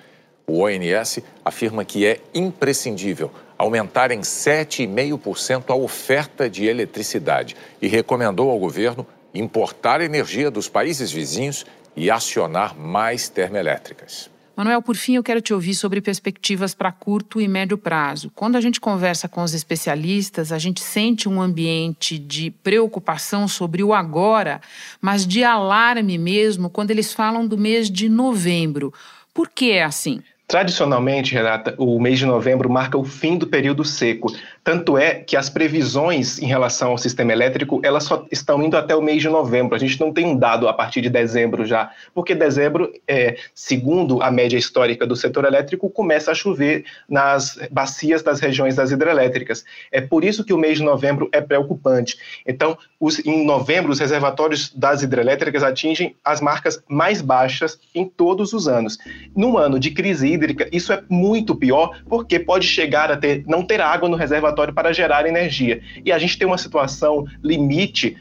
O 0.47 0.61
ONS 0.65 1.21
afirma 1.45 1.85
que 1.85 2.05
é 2.05 2.21
imprescindível 2.35 3.31
aumentar 3.57 4.11
em 4.11 4.21
7,5% 4.21 5.65
a 5.69 5.75
oferta 5.75 6.51
de 6.51 6.67
eletricidade 6.67 7.57
e 7.81 7.89
recomendou 7.89 8.51
ao 8.51 8.59
governo 8.59 9.07
importar 9.33 10.01
energia 10.01 10.51
dos 10.51 10.69
países 10.69 11.11
vizinhos 11.11 11.65
e 11.97 12.11
acionar 12.11 12.77
mais 12.77 13.29
termoelétricas. 13.29 14.34
Manuel, 14.57 14.81
por 14.81 14.95
fim, 14.95 15.17
eu 15.17 15.23
quero 15.23 15.41
te 15.41 15.53
ouvir 15.53 15.75
sobre 15.75 16.01
perspectivas 16.01 16.75
para 16.75 16.93
curto 16.93 17.41
e 17.41 17.49
médio 17.49 17.77
prazo. 17.77 18.31
Quando 18.35 18.55
a 18.55 18.61
gente 18.61 18.81
conversa 18.81 19.29
com 19.29 19.43
os 19.43 19.53
especialistas, 19.53 20.53
a 20.53 20.59
gente 20.59 20.81
sente 20.81 21.29
um 21.29 21.43
ambiente 21.43 22.19
de 22.19 22.53
preocupação 22.53 23.49
sobre 23.49 23.83
o 23.83 23.93
agora, 23.93 24.61
mas 25.01 25.27
de 25.27 25.43
alarme 25.43 26.17
mesmo 26.19 26.71
quando 26.71 26.93
eles 26.93 27.13
falam 27.13 27.47
do 27.47 27.59
mês 27.59 27.91
de 27.91 28.09
novembro. 28.09 28.95
Por 29.33 29.49
que 29.49 29.73
é 29.73 29.83
assim? 29.83 30.23
Tradicionalmente, 30.47 31.33
Renata, 31.33 31.75
o 31.79 31.99
mês 31.99 32.19
de 32.19 32.27
novembro 32.27 32.69
marca 32.69 32.99
o 32.99 33.05
fim 33.05 33.39
do 33.39 33.47
período 33.47 33.83
seco. 33.83 34.31
Tanto 34.63 34.99
é 34.99 35.15
que 35.15 35.39
as 35.39 35.49
previsões 35.49 36.39
em 36.39 36.47
relação 36.47 36.91
ao 36.91 36.99
sistema 36.99 37.33
elétrico, 37.33 37.81
elas 37.83 38.05
só 38.05 38.27
estão 38.31 38.63
indo 38.63 38.77
até 38.77 38.95
o 38.95 39.01
mês 39.01 39.23
de 39.23 39.29
novembro. 39.29 39.75
A 39.75 39.79
gente 39.79 39.99
não 39.99 40.13
tem 40.13 40.27
um 40.27 40.37
dado 40.37 40.69
a 40.69 40.73
partir 40.75 41.01
de 41.01 41.09
dezembro 41.09 41.65
já, 41.65 41.91
porque 42.15 42.35
dezembro, 42.35 42.93
é, 43.09 43.37
segundo 43.55 44.23
a 44.23 44.31
média 44.31 44.59
histórica 44.59 45.07
do 45.07 45.17
setor 45.17 45.47
elétrico, 45.47 45.89
começa 45.89 46.31
a 46.31 46.35
chover 46.35 46.85
nas 47.09 47.59
bacias 47.71 48.23
das 48.23 48.39
regiões 48.39 48.77
das 48.77 48.91
hidrelétricas. 48.91 49.65
É 49.91 50.03
por 50.03 50.25
isso 50.25 50.45
que 50.45 50.53
o 50.53 50.59
mês 50.59 50.77
de 50.77 50.85
novembro 50.85 51.29
é 51.33 51.41
preocupante. 51.41 52.19
Então, 52.47 52.77
os, 53.01 53.19
em 53.25 53.47
novembro, 53.47 53.91
os 53.91 53.99
reservatórios 53.99 54.71
das 54.75 55.03
hidrelétricas 55.03 55.63
atingem 55.63 56.15
as 56.23 56.43
marcas 56.43 56.83
mais 56.87 57.23
baixas 57.23 57.79
em 57.95 58.07
todos 58.07 58.53
os 58.53 58.69
anos. 58.69 58.99
Num 59.35 59.57
ano 59.57 59.79
de 59.79 59.91
crise 59.91 60.34
hídrica, 60.35 60.69
isso 60.73 60.93
é 60.93 61.03
muito 61.09 61.55
pior, 61.55 61.99
porque 62.09 62.39
pode 62.39 62.67
chegar 62.67 63.11
a 63.11 63.17
ter, 63.17 63.45
não 63.47 63.63
ter 63.63 63.81
água 63.81 64.09
no 64.09 64.17
reservatório 64.17 64.75
para 64.75 64.93
gerar 64.93 65.27
energia. 65.27 65.81
E 66.05 66.13
a 66.13 66.19
gente 66.19 66.39
tem 66.39 66.47
uma 66.47 66.59
situação 66.59 67.25
limite 67.43 68.17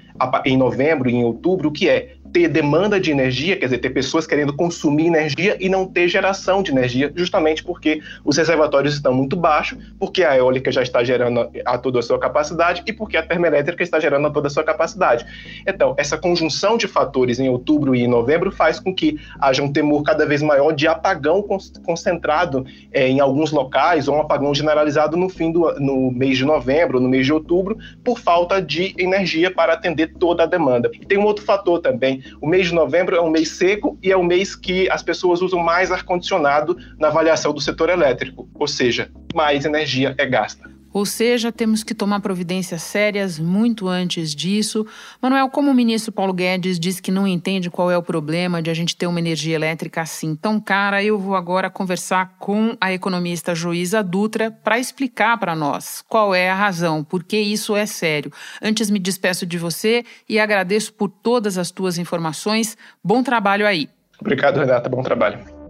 em 0.46 0.58
novembro 0.58 1.10
e 1.10 1.13
em 1.13 1.24
outubro, 1.24 1.72
que 1.72 1.89
é 1.89 2.15
ter 2.34 2.48
demanda 2.48 3.00
de 3.00 3.12
energia, 3.12 3.56
quer 3.56 3.66
dizer, 3.66 3.78
ter 3.78 3.92
pessoas 3.92 4.25
querendo 4.25 4.54
consumir 4.54 5.06
energia 5.06 5.56
e 5.60 5.70
não 5.70 5.86
ter 5.86 6.08
geração 6.08 6.63
de 6.63 6.72
energia, 6.72 7.13
justamente 7.16 7.63
porque 7.63 8.02
os 8.25 8.36
reservatórios 8.38 8.96
estão 8.96 9.13
muito 9.13 9.36
baixos, 9.36 9.78
porque 10.00 10.24
a 10.24 10.36
eólica 10.36 10.72
já 10.72 10.82
está 10.82 11.04
gerando 11.04 11.52
a 11.63 11.78
toda 11.78 12.00
a 12.00 12.02
sua 12.02 12.18
capacidade 12.20 12.84
e 12.88 12.92
porque 12.92 13.16
a 13.16 13.24
termoelétrica 13.24 13.84
está 13.84 14.00
gerando 14.00 14.28
a 14.28 14.32
toda 14.32 14.48
a 14.48 14.50
sua 14.50 14.63
capacidade. 14.63 15.25
Então, 15.68 15.94
essa 15.96 16.18
conjunção 16.18 16.75
de 16.75 16.88
fatores 16.88 17.40
em 17.40 17.48
outubro 17.48 17.94
e 17.94 18.02
em 18.02 18.08
novembro 18.08 18.52
faz 18.52 18.80
com 18.80 18.94
que 18.94 19.20
haja 19.40 19.62
um 19.62 19.72
temor 19.72 20.02
cada 20.02 20.25
vez 20.25 20.42
maior 20.42 20.72
de 20.72 20.88
apagão 20.88 21.46
concentrado 21.86 22.66
é, 22.92 23.08
em 23.08 23.20
alguns 23.20 23.52
locais 23.52 24.08
ou 24.08 24.16
um 24.16 24.22
apagão 24.22 24.56
generalizado 24.56 25.16
no 25.16 25.30
fim 25.30 25.52
do 25.52 25.72
no 25.80 26.12
mês 26.12 26.38
de 26.38 26.46
novembro, 26.46 27.00
no 27.00 27.08
mês 27.08 27.25
de 27.25 27.34
outubro, 27.34 27.78
por 28.04 28.20
falta 28.20 28.62
de 28.62 28.96
energia 28.98 29.52
para 29.52 29.74
atender 29.74 30.13
toda 30.20 30.44
a 30.44 30.46
demanda. 30.46 30.90
E 30.94 31.06
tem 31.06 31.18
um 31.18 31.25
outro 31.25 31.46
fator 31.46 31.80
também, 31.80 32.23
o 32.42 32.48
mês 32.48 32.68
de 32.68 32.74
novembro 32.74 33.15
é 33.15 33.22
um 33.22 33.30
mês 33.30 33.50
seco 33.50 33.98
e 34.01 34.12
é 34.12 34.18
o 34.18 34.24
mês 34.24 34.56
que 34.56 34.89
as 34.89 35.03
pessoas 35.03 35.42
usam 35.42 35.60
mais 35.60 35.92
ar-condicionado 35.92 36.77
na 36.98 37.08
avaliação 37.08 37.53
do 37.53 37.62
setor 37.62 37.89
elétrico, 37.89 38.50
ou 38.56 38.68
seja, 38.68 39.10
mais 39.34 39.65
energia 39.65 40.15
é 40.18 40.25
gasta. 40.25 40.73
Ou 40.93 41.05
seja, 41.05 41.51
temos 41.51 41.83
que 41.83 41.95
tomar 41.95 42.19
providências 42.19 42.83
sérias 42.83 43.39
muito 43.39 43.88
antes 43.88 44.35
disso. 44.35 44.85
Manuel, 45.19 45.50
como 45.50 45.71
o 45.71 45.73
ministro 45.73 46.12
Paulo 46.12 46.31
Guedes 46.31 46.79
diz 46.79 47.00
que 47.00 47.12
não 47.12 47.27
entende 47.27 47.69
qual 47.69 47.89
é 47.89 47.97
o 47.97 48.03
problema 48.03 48.62
de 48.62 48.69
a 48.69 48.73
gente 48.73 48.95
ter 48.95 49.07
uma 49.07 49.19
energia 49.19 49.55
elétrica 49.55 50.01
assim 50.01 50.35
tão 50.35 50.59
cara, 50.59 51.03
eu 51.03 51.17
vou 51.17 51.35
agora 51.35 51.69
conversar 51.69 52.35
com 52.38 52.77
a 52.79 52.93
economista 52.93 53.55
Joísa 53.55 54.03
Dutra 54.03 54.51
para 54.51 54.77
explicar 54.77 55.38
para 55.39 55.55
nós 55.55 56.03
qual 56.07 56.35
é 56.35 56.50
a 56.50 56.55
razão, 56.55 57.03
por 57.03 57.23
que 57.23 57.38
isso 57.38 57.75
é 57.75 57.85
sério. 57.85 58.31
Antes 58.62 58.91
me 58.91 59.00
despeço 59.00 59.45
de 59.45 59.57
você 59.57 60.05
e 60.29 60.39
agradeço 60.39 60.93
por 60.93 61.09
todas 61.09 61.57
as 61.57 61.71
tuas 61.71 61.97
informações. 61.97 62.77
Bom 63.03 63.23
trabalho 63.23 63.65
aí. 63.65 63.89
Obrigado, 64.19 64.59
Renata. 64.59 64.89
Bom 64.89 65.01
trabalho. 65.01 65.62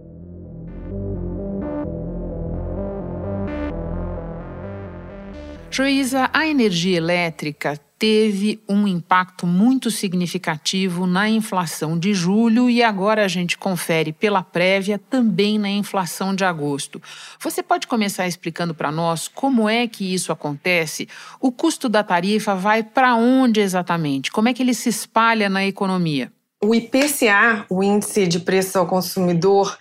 Joísa, 5.76 6.30
a 6.32 6.46
energia 6.46 6.96
elétrica 6.96 7.76
teve 7.98 8.62
um 8.68 8.86
impacto 8.86 9.44
muito 9.44 9.90
significativo 9.90 11.04
na 11.04 11.28
inflação 11.28 11.98
de 11.98 12.14
julho 12.14 12.70
e 12.70 12.80
agora 12.80 13.24
a 13.24 13.26
gente 13.26 13.58
confere 13.58 14.12
pela 14.12 14.40
prévia 14.40 15.00
também 15.10 15.58
na 15.58 15.68
inflação 15.68 16.32
de 16.32 16.44
agosto. 16.44 17.02
Você 17.40 17.60
pode 17.60 17.88
começar 17.88 18.24
explicando 18.28 18.72
para 18.72 18.92
nós 18.92 19.26
como 19.26 19.68
é 19.68 19.88
que 19.88 20.14
isso 20.14 20.30
acontece? 20.30 21.08
O 21.40 21.50
custo 21.50 21.88
da 21.88 22.04
tarifa 22.04 22.54
vai 22.54 22.84
para 22.84 23.16
onde 23.16 23.58
exatamente? 23.58 24.30
Como 24.30 24.48
é 24.48 24.54
que 24.54 24.62
ele 24.62 24.74
se 24.74 24.88
espalha 24.88 25.48
na 25.48 25.66
economia? 25.66 26.32
O 26.62 26.72
IPCA, 26.72 27.66
o 27.68 27.82
Índice 27.82 28.28
de 28.28 28.38
Preço 28.38 28.78
ao 28.78 28.86
Consumidor, 28.86 29.76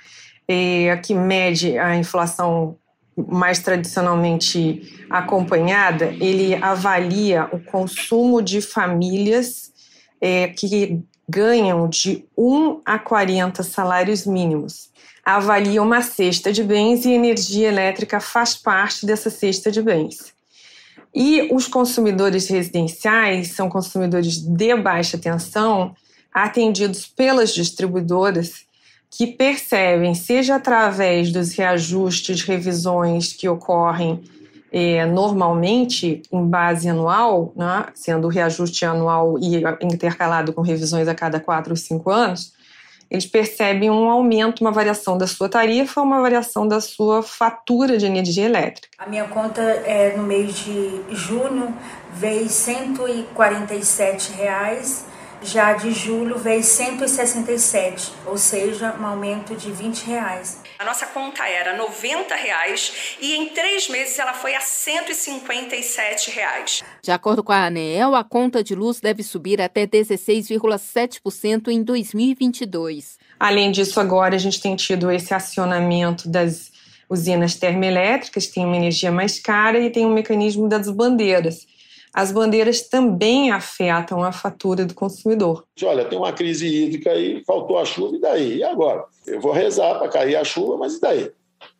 é, 0.47 0.99
que 1.05 1.13
mede 1.13 1.77
a 1.77 1.95
inflação 1.95 2.79
mais 3.15 3.59
tradicionalmente 3.59 5.05
acompanhada, 5.09 6.05
ele 6.19 6.55
avalia 6.55 7.47
o 7.51 7.59
consumo 7.59 8.41
de 8.41 8.61
famílias 8.61 9.71
é, 10.19 10.47
que 10.47 11.03
ganham 11.27 11.87
de 11.87 12.25
1 12.37 12.81
a 12.85 12.99
40 12.99 13.63
salários 13.63 14.25
mínimos. 14.25 14.91
Avalia 15.25 15.81
uma 15.81 16.01
cesta 16.01 16.51
de 16.51 16.63
bens 16.63 17.05
e 17.05 17.11
energia 17.11 17.67
elétrica 17.67 18.19
faz 18.19 18.55
parte 18.55 19.05
dessa 19.05 19.29
cesta 19.29 19.71
de 19.71 19.81
bens. 19.81 20.33
E 21.15 21.49
os 21.53 21.67
consumidores 21.67 22.47
residenciais 22.47 23.49
são 23.49 23.69
consumidores 23.69 24.39
de 24.39 24.75
baixa 24.75 25.17
tensão, 25.17 25.95
atendidos 26.33 27.05
pelas 27.05 27.53
distribuidoras 27.53 28.62
que 29.15 29.27
percebem, 29.27 30.15
seja 30.15 30.55
através 30.55 31.31
dos 31.31 31.53
reajustes, 31.53 32.41
revisões 32.41 33.31
que 33.31 33.47
ocorrem 33.47 34.23
é, 34.71 35.05
normalmente 35.05 36.23
em 36.31 36.43
base 36.43 36.89
anual, 36.89 37.53
né, 37.55 37.85
sendo 37.93 38.25
o 38.25 38.29
reajuste 38.29 38.85
anual 38.85 39.37
e 39.37 39.61
intercalado 39.83 40.51
com 40.51 40.61
revisões 40.61 41.07
a 41.07 41.13
cada 41.13 41.39
quatro 41.39 41.73
ou 41.73 41.77
cinco 41.77 42.09
anos, 42.09 42.53
eles 43.11 43.27
percebem 43.27 43.91
um 43.91 44.09
aumento, 44.09 44.61
uma 44.61 44.71
variação 44.71 45.15
da 45.15 45.27
sua 45.27 45.47
tarifa, 45.47 46.01
uma 46.01 46.19
variação 46.19 46.67
da 46.67 46.81
sua 46.81 47.21
fatura 47.21 47.99
de 47.99 48.07
energia 48.07 48.45
elétrica. 48.45 48.87
A 48.97 49.07
minha 49.07 49.25
conta 49.25 49.61
é 49.61 50.17
no 50.17 50.23
mês 50.23 50.55
de 50.55 51.03
junho 51.11 51.71
veio 52.15 52.49
147 52.49 54.31
reais 54.31 55.12
Já 55.45 55.73
de 55.73 55.91
julho 55.91 56.37
veio 56.37 56.63
167, 56.63 58.13
ou 58.25 58.37
seja, 58.37 58.95
um 58.99 59.05
aumento 59.05 59.53
de 59.55 59.69
20 59.71 60.05
reais. 60.05 60.61
A 60.79 60.85
nossa 60.85 61.05
conta 61.05 61.45
era 61.47 61.75
90 61.75 62.33
reais 62.33 63.17
e 63.19 63.35
em 63.35 63.49
três 63.49 63.89
meses 63.89 64.17
ela 64.17 64.33
foi 64.33 64.55
a 64.55 64.61
157 64.61 66.31
reais. 66.31 66.81
De 67.01 67.11
acordo 67.11 67.43
com 67.43 67.51
a 67.51 67.65
ANEEL, 67.65 68.15
a 68.15 68.23
conta 68.23 68.63
de 68.63 68.73
luz 68.73 69.01
deve 69.01 69.21
subir 69.21 69.61
até 69.61 69.85
16,7% 69.85 71.67
em 71.67 71.83
2022. 71.83 73.17
Além 73.39 73.71
disso, 73.71 73.99
agora 73.99 74.35
a 74.35 74.39
gente 74.39 74.61
tem 74.61 74.75
tido 74.77 75.11
esse 75.11 75.33
acionamento 75.33 76.29
das 76.29 76.71
usinas 77.09 77.55
termoelétricas, 77.55 78.47
tem 78.47 78.65
uma 78.65 78.77
energia 78.77 79.11
mais 79.11 79.39
cara 79.39 79.79
e 79.79 79.89
tem 79.89 80.05
um 80.05 80.13
mecanismo 80.13 80.69
das 80.69 80.89
bandeiras 80.89 81.67
as 82.13 82.31
bandeiras 82.31 82.87
também 82.87 83.49
afetam 83.49 84.23
a 84.23 84.31
fatura 84.31 84.85
do 84.85 84.93
consumidor. 84.93 85.65
Olha, 85.83 86.05
tem 86.05 86.17
uma 86.17 86.31
crise 86.31 86.67
hídrica 86.67 87.09
aí, 87.09 87.43
faltou 87.43 87.79
a 87.79 87.85
chuva, 87.85 88.15
e 88.15 88.21
daí? 88.21 88.57
E 88.57 88.63
agora? 88.63 89.03
Eu 89.25 89.41
vou 89.41 89.51
rezar 89.51 89.97
para 89.97 90.07
cair 90.09 90.35
a 90.35 90.43
chuva, 90.43 90.77
mas 90.77 90.95
e 90.95 91.01
daí? 91.01 91.31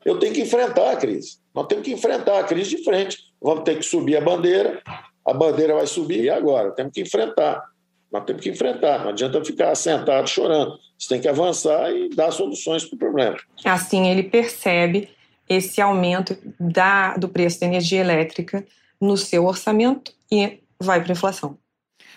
Eu 0.04 0.18
tenho 0.18 0.34
que 0.34 0.42
enfrentar 0.42 0.92
a 0.92 0.96
crise. 0.96 1.38
Nós 1.54 1.68
temos 1.68 1.86
que 1.86 1.94
enfrentar 1.94 2.40
a 2.40 2.44
crise 2.44 2.76
de 2.76 2.84
frente. 2.84 3.18
Vamos 3.40 3.64
ter 3.64 3.78
que 3.78 3.84
subir 3.84 4.18
a 4.18 4.22
bandeira, 4.22 4.82
a 5.26 5.34
bandeira 5.34 5.76
vai 5.76 5.86
subir, 5.86 6.24
e 6.24 6.30
agora? 6.30 6.72
Temos 6.72 6.94
que 6.94 7.02
enfrentar. 7.02 7.64
Nós 8.12 8.24
temos 8.26 8.42
que 8.42 8.50
enfrentar, 8.50 9.04
não 9.04 9.10
adianta 9.10 9.44
ficar 9.44 9.76
sentado 9.76 10.28
chorando. 10.28 10.78
Você 10.98 11.10
tem 11.10 11.22
que 11.22 11.28
avançar 11.28 11.92
e 11.92 12.10
dar 12.10 12.32
soluções 12.32 12.86
para 12.86 12.96
o 12.96 13.00
problema. 13.00 13.38
Assim, 13.66 14.08
ele 14.08 14.24
percebe 14.24 15.10
esse 15.48 15.82
aumento 15.82 16.38
da, 16.60 17.18
do 17.18 17.28
preço 17.28 17.60
da 17.60 17.66
energia 17.68 18.00
elétrica 18.00 18.66
no 19.00 19.18
seu 19.18 19.46
orçamento 19.46 20.14
e 20.34 20.64
vai 20.80 21.02
para 21.04 21.14
inflação. 21.14 21.58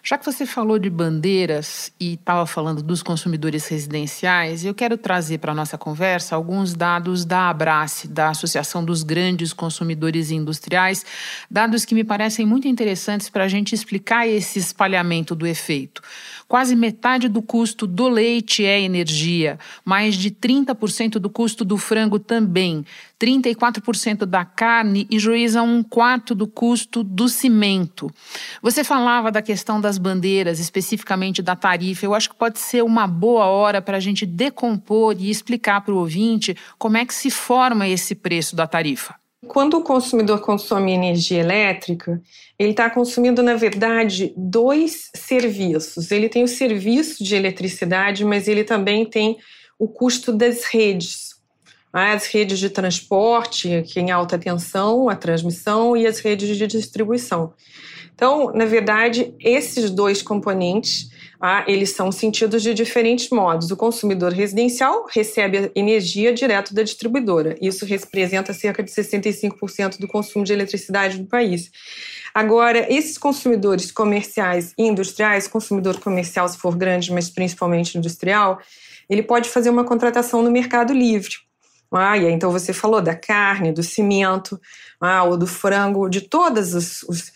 Já 0.02 0.16
que 0.16 0.24
você 0.24 0.46
falou 0.46 0.78
de 0.78 0.88
bandeiras 0.88 1.92
e 1.98 2.14
estava 2.14 2.46
falando 2.46 2.80
dos 2.80 3.02
consumidores 3.02 3.66
residenciais, 3.66 4.64
eu 4.64 4.72
quero 4.72 4.96
trazer 4.96 5.38
para 5.38 5.50
a 5.50 5.54
nossa 5.54 5.76
conversa 5.76 6.36
alguns 6.36 6.74
dados 6.74 7.24
da 7.24 7.48
Abrace, 7.48 8.06
da 8.06 8.28
Associação 8.28 8.84
dos 8.84 9.02
Grandes 9.02 9.52
Consumidores 9.52 10.30
Industriais, 10.30 11.04
dados 11.50 11.84
que 11.84 11.94
me 11.94 12.04
parecem 12.04 12.46
muito 12.46 12.68
interessantes 12.68 13.28
para 13.28 13.44
a 13.44 13.48
gente 13.48 13.74
explicar 13.74 14.28
esse 14.28 14.60
espalhamento 14.60 15.34
do 15.34 15.44
efeito. 15.44 16.00
Quase 16.46 16.76
metade 16.76 17.28
do 17.28 17.42
custo 17.42 17.84
do 17.84 18.06
leite 18.06 18.64
é 18.64 18.80
energia, 18.80 19.58
mais 19.84 20.14
de 20.14 20.30
30% 20.30 21.18
do 21.18 21.28
custo 21.28 21.64
do 21.64 21.76
frango 21.76 22.20
também, 22.20 22.86
34% 23.20 24.26
da 24.26 24.44
carne 24.44 25.06
e 25.10 25.18
juíza 25.18 25.62
um 25.62 25.82
quarto 25.82 26.34
do 26.34 26.46
custo 26.46 27.02
do 27.02 27.28
cimento. 27.28 28.10
Você 28.62 28.84
falava 28.84 29.32
da 29.32 29.40
questão 29.40 29.80
das 29.80 29.98
bandeiras, 29.98 30.60
especificamente 30.60 31.42
da 31.42 31.56
tarifa. 31.56 32.04
Eu 32.04 32.14
acho 32.14 32.30
que 32.30 32.36
pode 32.36 32.58
ser 32.58 32.82
uma 32.82 33.06
boa 33.06 33.46
hora 33.46 33.80
para 33.80 33.96
a 33.96 34.00
gente 34.00 34.26
decompor 34.26 35.16
e 35.18 35.30
explicar 35.30 35.80
para 35.80 35.94
o 35.94 35.98
ouvinte 35.98 36.56
como 36.78 36.96
é 36.96 37.04
que 37.06 37.14
se 37.14 37.30
forma 37.30 37.88
esse 37.88 38.14
preço 38.14 38.54
da 38.54 38.66
tarifa. 38.66 39.14
Quando 39.46 39.74
o 39.74 39.82
consumidor 39.82 40.40
consome 40.40 40.92
energia 40.92 41.40
elétrica, 41.40 42.20
ele 42.58 42.70
está 42.70 42.90
consumindo, 42.90 43.42
na 43.42 43.54
verdade, 43.54 44.32
dois 44.36 45.10
serviços. 45.14 46.10
Ele 46.10 46.28
tem 46.28 46.42
o 46.42 46.48
serviço 46.48 47.22
de 47.22 47.34
eletricidade, 47.36 48.24
mas 48.24 48.48
ele 48.48 48.64
também 48.64 49.04
tem 49.04 49.36
o 49.78 49.86
custo 49.86 50.32
das 50.32 50.64
redes. 50.64 51.35
Né? 51.96 52.12
As 52.12 52.26
redes 52.26 52.58
de 52.58 52.68
transporte, 52.68 53.82
que 53.86 53.98
em 53.98 54.10
alta 54.10 54.38
tensão, 54.38 55.08
a 55.08 55.16
transmissão, 55.16 55.96
e 55.96 56.06
as 56.06 56.18
redes 56.18 56.58
de 56.58 56.66
distribuição. 56.66 57.54
Então, 58.14 58.52
na 58.52 58.66
verdade, 58.66 59.34
esses 59.40 59.90
dois 59.90 60.22
componentes 60.22 61.08
ah, 61.40 61.64
eles 61.66 61.90
são 61.94 62.10
sentidos 62.10 62.62
de 62.62 62.72
diferentes 62.72 63.28
modos. 63.30 63.70
O 63.70 63.76
consumidor 63.76 64.32
residencial 64.32 65.06
recebe 65.10 65.70
energia 65.74 66.32
direto 66.32 66.74
da 66.74 66.82
distribuidora. 66.82 67.56
Isso 67.60 67.84
representa 67.84 68.54
cerca 68.54 68.82
de 68.82 68.90
65% 68.90 69.98
do 69.98 70.08
consumo 70.08 70.44
de 70.44 70.52
eletricidade 70.52 71.18
do 71.18 71.26
país. 71.26 71.70
Agora, 72.34 72.90
esses 72.92 73.18
consumidores 73.18 73.92
comerciais 73.92 74.72
e 74.78 74.84
industriais, 74.84 75.46
consumidor 75.46 76.00
comercial 76.00 76.48
se 76.48 76.56
for 76.56 76.74
grande, 76.74 77.12
mas 77.12 77.28
principalmente 77.28 77.98
industrial, 77.98 78.58
ele 79.08 79.22
pode 79.22 79.50
fazer 79.50 79.68
uma 79.68 79.84
contratação 79.84 80.42
no 80.42 80.50
mercado 80.50 80.92
livre. 80.92 81.45
Ah, 81.92 82.16
e 82.18 82.26
então 82.26 82.50
você 82.50 82.72
falou 82.72 83.00
da 83.00 83.14
carne, 83.14 83.72
do 83.72 83.82
cimento, 83.82 84.60
ah, 85.00 85.24
ou 85.24 85.36
do 85.36 85.46
frango, 85.46 86.08
de 86.08 86.20
todas 86.20 86.74
os, 86.74 87.02
os 87.04 87.32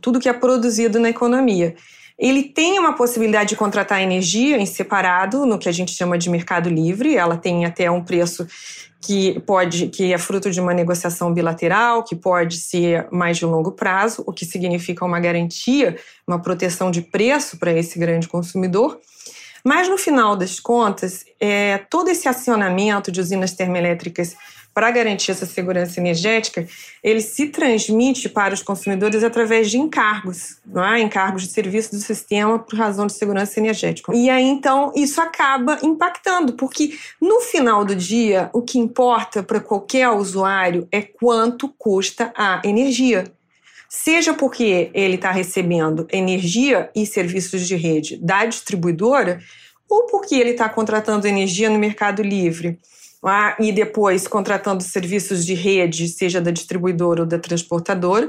tudo 0.00 0.20
que 0.20 0.28
é 0.28 0.32
produzido 0.32 1.00
na 1.00 1.10
economia. 1.10 1.74
Ele 2.16 2.44
tem 2.44 2.78
uma 2.78 2.94
possibilidade 2.94 3.50
de 3.50 3.56
contratar 3.56 4.00
energia 4.00 4.56
em 4.56 4.66
separado, 4.66 5.44
no 5.44 5.58
que 5.58 5.68
a 5.68 5.72
gente 5.72 5.92
chama 5.92 6.16
de 6.16 6.30
mercado 6.30 6.70
livre. 6.70 7.16
Ela 7.16 7.36
tem 7.36 7.64
até 7.64 7.90
um 7.90 8.04
preço 8.04 8.46
que 9.00 9.38
pode, 9.40 9.88
que 9.88 10.12
é 10.12 10.18
fruto 10.18 10.50
de 10.50 10.60
uma 10.60 10.72
negociação 10.72 11.34
bilateral, 11.34 12.04
que 12.04 12.14
pode 12.14 12.56
ser 12.56 13.06
mais 13.10 13.36
de 13.36 13.44
longo 13.44 13.72
prazo, 13.72 14.22
o 14.26 14.32
que 14.32 14.46
significa 14.46 15.04
uma 15.04 15.20
garantia, 15.20 15.96
uma 16.26 16.40
proteção 16.40 16.90
de 16.90 17.02
preço 17.02 17.58
para 17.58 17.72
esse 17.72 17.98
grande 17.98 18.28
consumidor. 18.28 18.98
Mas 19.64 19.88
no 19.88 19.96
final 19.96 20.36
das 20.36 20.60
contas, 20.60 21.24
é, 21.40 21.78
todo 21.88 22.10
esse 22.10 22.28
acionamento 22.28 23.10
de 23.10 23.20
usinas 23.20 23.52
termoelétricas 23.52 24.36
para 24.74 24.90
garantir 24.90 25.30
essa 25.30 25.46
segurança 25.46 26.00
energética, 26.00 26.66
ele 27.02 27.20
se 27.20 27.46
transmite 27.46 28.28
para 28.28 28.52
os 28.52 28.62
consumidores 28.62 29.22
através 29.22 29.70
de 29.70 29.78
encargos, 29.78 30.58
não 30.66 30.84
é? 30.84 31.00
encargos 31.00 31.44
de 31.44 31.52
serviço 31.52 31.92
do 31.92 31.98
sistema 31.98 32.58
por 32.58 32.76
razão 32.76 33.06
de 33.06 33.12
segurança 33.12 33.60
energética. 33.60 34.12
E 34.12 34.28
aí, 34.28 34.44
então, 34.44 34.92
isso 34.96 35.20
acaba 35.20 35.78
impactando, 35.82 36.54
porque 36.54 36.98
no 37.20 37.40
final 37.40 37.84
do 37.84 37.94
dia, 37.94 38.50
o 38.52 38.60
que 38.60 38.78
importa 38.78 39.44
para 39.44 39.60
qualquer 39.60 40.10
usuário 40.10 40.88
é 40.90 41.00
quanto 41.00 41.68
custa 41.68 42.32
a 42.36 42.60
energia. 42.64 43.32
Seja 44.02 44.34
porque 44.34 44.90
ele 44.92 45.14
está 45.14 45.30
recebendo 45.30 46.06
energia 46.10 46.90
e 46.96 47.06
serviços 47.06 47.66
de 47.66 47.76
rede 47.76 48.16
da 48.16 48.44
distribuidora, 48.44 49.40
ou 49.88 50.06
porque 50.08 50.34
ele 50.34 50.50
está 50.50 50.68
contratando 50.68 51.28
energia 51.28 51.70
no 51.70 51.78
Mercado 51.78 52.20
Livre 52.20 52.76
e 53.60 53.70
depois 53.70 54.26
contratando 54.26 54.82
serviços 54.82 55.46
de 55.46 55.54
rede, 55.54 56.08
seja 56.08 56.40
da 56.40 56.50
distribuidora 56.50 57.22
ou 57.22 57.26
da 57.26 57.38
transportadora, 57.38 58.28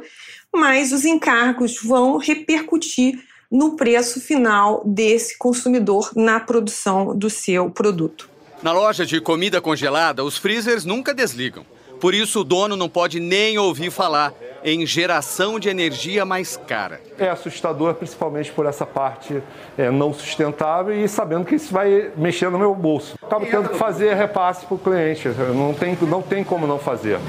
mas 0.53 0.91
os 0.91 1.03
encargos 1.03 1.81
vão 1.81 2.17
repercutir 2.17 3.19
no 3.51 3.75
preço 3.75 4.21
final 4.21 4.83
desse 4.85 5.35
consumidor 5.37 6.11
na 6.15 6.39
produção 6.39 7.17
do 7.17 7.29
seu 7.29 7.71
produto. 7.71 8.29
Na 8.61 8.71
loja 8.71 9.05
de 9.05 9.19
comida 9.19 9.59
congelada, 9.59 10.23
os 10.23 10.37
freezers 10.37 10.85
nunca 10.85 11.13
desligam. 11.13 11.65
Por 11.99 12.13
isso, 12.13 12.41
o 12.41 12.43
dono 12.43 12.75
não 12.75 12.89
pode 12.89 13.19
nem 13.19 13.57
ouvir 13.57 13.91
falar 13.91 14.33
em 14.63 14.85
geração 14.85 15.59
de 15.59 15.69
energia 15.69 16.25
mais 16.25 16.57
cara. 16.57 16.99
É 17.19 17.29
assustador, 17.29 17.93
principalmente 17.93 18.51
por 18.51 18.65
essa 18.65 18.85
parte 18.85 19.41
é, 19.77 19.91
não 19.91 20.11
sustentável 20.11 20.93
e 20.93 21.07
sabendo 21.07 21.45
que 21.45 21.55
isso 21.55 21.71
vai 21.71 22.11
mexer 22.17 22.49
no 22.49 22.57
meu 22.57 22.73
bolso. 22.73 23.15
Acabo 23.21 23.45
tendo 23.45 23.69
que 23.69 23.77
fazer 23.77 24.15
repasse 24.15 24.65
para 24.65 24.75
o 24.75 24.79
cliente, 24.79 25.27
não 25.55 25.73
tem, 25.73 25.95
não 26.01 26.21
tem 26.21 26.43
como 26.43 26.65
não 26.65 26.79
fazer. 26.79 27.19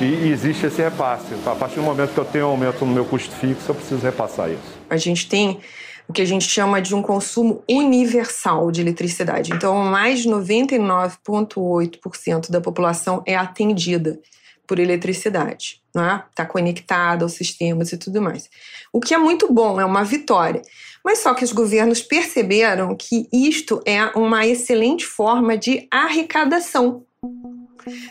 E, 0.00 0.04
e 0.04 0.30
existe 0.30 0.66
esse 0.66 0.80
repasse. 0.80 1.34
A 1.44 1.54
partir 1.54 1.76
do 1.76 1.82
momento 1.82 2.12
que 2.12 2.18
eu 2.18 2.24
tenho 2.24 2.46
um 2.46 2.50
aumento 2.50 2.84
no 2.84 2.92
meu 2.92 3.04
custo 3.04 3.34
fixo, 3.34 3.70
eu 3.70 3.74
preciso 3.74 4.02
repassar 4.02 4.50
isso. 4.50 4.78
A 4.88 4.96
gente 4.96 5.28
tem 5.28 5.60
o 6.08 6.12
que 6.12 6.22
a 6.22 6.26
gente 6.26 6.48
chama 6.48 6.80
de 6.80 6.94
um 6.94 7.02
consumo 7.02 7.64
universal 7.68 8.70
de 8.70 8.80
eletricidade. 8.80 9.52
Então, 9.52 9.76
mais 9.78 10.20
de 10.20 10.28
99,8% 10.28 12.48
da 12.50 12.60
população 12.60 13.24
é 13.26 13.34
atendida 13.36 14.20
por 14.66 14.78
eletricidade, 14.78 15.80
né? 15.94 16.24
Está 16.30 16.44
conectada 16.44 17.24
aos 17.24 17.34
sistemas 17.34 17.92
e 17.92 17.96
tudo 17.96 18.20
mais. 18.20 18.50
O 18.92 19.00
que 19.00 19.14
é 19.14 19.18
muito 19.18 19.50
bom, 19.52 19.80
é 19.80 19.84
uma 19.84 20.04
vitória. 20.04 20.62
Mas 21.04 21.20
só 21.20 21.34
que 21.34 21.44
os 21.44 21.52
governos 21.52 22.02
perceberam 22.02 22.96
que 22.96 23.28
isto 23.32 23.80
é 23.86 24.06
uma 24.18 24.44
excelente 24.44 25.06
forma 25.06 25.56
de 25.56 25.86
arrecadação. 25.90 27.04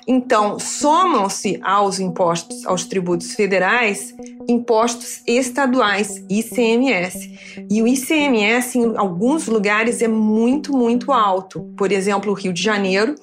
Então, 0.07 0.59
somam-se 0.59 1.59
aos 1.61 1.99
impostos, 1.99 2.65
aos 2.65 2.85
tributos 2.85 3.33
federais, 3.33 4.15
impostos 4.47 5.21
estaduais, 5.27 6.23
ICMS. 6.29 7.65
E 7.69 7.81
o 7.81 7.87
ICMS, 7.87 8.77
em 8.77 8.97
alguns 8.97 9.47
lugares, 9.47 10.01
é 10.01 10.07
muito, 10.07 10.75
muito 10.75 11.11
alto. 11.11 11.61
Por 11.77 11.91
exemplo, 11.91 12.31
o 12.31 12.35
Rio 12.35 12.53
de 12.53 12.61
Janeiro 12.61 13.15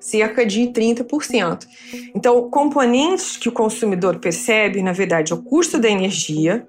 cerca 0.00 0.46
de 0.46 0.62
30%. 0.68 1.66
Então, 2.14 2.48
componentes 2.48 3.36
que 3.36 3.48
o 3.48 3.52
consumidor 3.52 4.18
percebe, 4.18 4.82
na 4.82 4.92
verdade, 4.92 5.32
é 5.32 5.36
o 5.36 5.42
custo 5.42 5.78
da 5.78 5.90
energia, 5.90 6.66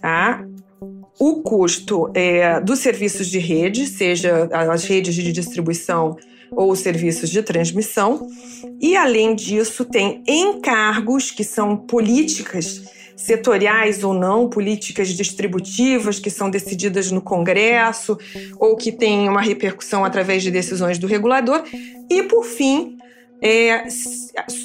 tá? 0.00 0.44
o 1.18 1.42
custo 1.42 2.10
é, 2.14 2.60
dos 2.60 2.80
serviços 2.80 3.28
de 3.28 3.38
rede, 3.38 3.86
seja 3.86 4.48
as 4.52 4.84
redes 4.84 5.14
de 5.14 5.32
distribuição 5.32 6.16
ou 6.56 6.70
os 6.70 6.80
serviços 6.80 7.30
de 7.30 7.42
transmissão, 7.42 8.28
e 8.80 8.96
além 8.96 9.34
disso, 9.34 9.84
tem 9.84 10.22
encargos 10.26 11.30
que 11.30 11.44
são 11.44 11.76
políticas 11.76 12.82
setoriais 13.16 14.02
ou 14.02 14.12
não, 14.12 14.48
políticas 14.48 15.08
distributivas 15.08 16.18
que 16.18 16.30
são 16.30 16.50
decididas 16.50 17.10
no 17.10 17.20
Congresso 17.20 18.18
ou 18.58 18.76
que 18.76 18.90
têm 18.90 19.28
uma 19.28 19.40
repercussão 19.40 20.04
através 20.04 20.42
de 20.42 20.50
decisões 20.50 20.98
do 20.98 21.06
regulador. 21.06 21.64
E, 22.10 22.22
por 22.24 22.44
fim, 22.44 22.98
é, 23.40 23.84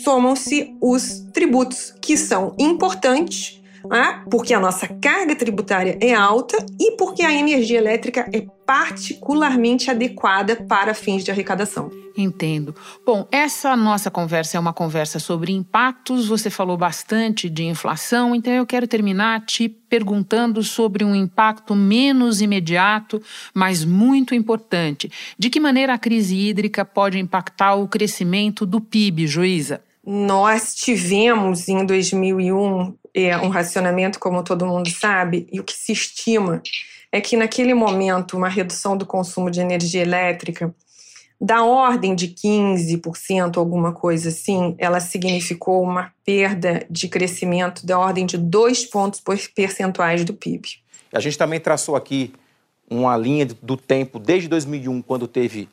somam-se 0.03 0.75
os 0.81 1.25
tributos, 1.33 1.93
que 2.01 2.17
são 2.17 2.55
importantes, 2.57 3.58
né? 3.87 4.23
porque 4.29 4.53
a 4.53 4.59
nossa 4.59 4.87
carga 4.87 5.35
tributária 5.35 5.97
é 6.01 6.13
alta 6.13 6.57
e 6.79 6.91
porque 6.91 7.23
a 7.23 7.33
energia 7.33 7.77
elétrica 7.77 8.29
é 8.33 8.45
particularmente 8.65 9.89
adequada 9.89 10.55
para 10.55 10.93
fins 10.93 11.23
de 11.23 11.31
arrecadação. 11.31 11.89
Entendo. 12.15 12.75
Bom, 13.05 13.27
essa 13.31 13.75
nossa 13.75 14.11
conversa 14.11 14.57
é 14.57 14.59
uma 14.59 14.73
conversa 14.73 15.19
sobre 15.19 15.51
impactos. 15.51 16.27
Você 16.27 16.49
falou 16.49 16.77
bastante 16.77 17.49
de 17.49 17.63
inflação, 17.63 18.35
então 18.35 18.53
eu 18.53 18.65
quero 18.65 18.87
terminar 18.87 19.45
te 19.45 19.69
perguntando 19.69 20.61
sobre 20.61 21.03
um 21.03 21.15
impacto 21.15 21.73
menos 21.73 22.41
imediato, 22.41 23.21
mas 23.53 23.83
muito 23.83 24.35
importante. 24.35 25.09
De 25.37 25.49
que 25.49 25.59
maneira 25.59 25.93
a 25.93 25.97
crise 25.97 26.35
hídrica 26.35 26.85
pode 26.85 27.17
impactar 27.17 27.75
o 27.75 27.87
crescimento 27.87 28.65
do 28.65 28.79
PIB, 28.79 29.25
Joísa? 29.25 29.81
Nós 30.11 30.73
tivemos 30.73 31.67
em 31.67 31.85
2001 31.85 32.95
é, 33.13 33.37
um 33.37 33.49
racionamento, 33.49 34.17
como 34.17 34.43
todo 34.43 34.65
mundo 34.65 34.89
sabe, 34.89 35.47
e 35.51 35.59
o 35.59 35.63
que 35.63 35.73
se 35.73 35.91
estima 35.91 36.63
é 37.11 37.21
que 37.21 37.37
naquele 37.37 37.75
momento 37.75 38.35
uma 38.35 38.49
redução 38.49 38.97
do 38.97 39.05
consumo 39.05 39.51
de 39.51 39.59
energia 39.59 40.01
elétrica 40.01 40.73
da 41.39 41.63
ordem 41.63 42.15
de 42.15 42.29
15%, 42.29 43.57
alguma 43.57 43.93
coisa 43.93 44.29
assim, 44.29 44.73
ela 44.79 44.99
significou 44.99 45.83
uma 45.83 46.11
perda 46.25 46.83
de 46.89 47.07
crescimento 47.07 47.85
da 47.85 47.99
ordem 47.99 48.25
de 48.25 48.35
2 48.35 48.85
pontos 48.85 49.21
percentuais 49.53 50.25
do 50.25 50.33
PIB. 50.33 50.69
A 51.13 51.19
gente 51.19 51.37
também 51.37 51.59
traçou 51.59 51.95
aqui 51.95 52.33
uma 52.89 53.15
linha 53.15 53.45
do 53.61 53.77
tempo 53.77 54.17
desde 54.17 54.47
2001, 54.47 55.03
quando 55.03 55.27
teve 55.27 55.69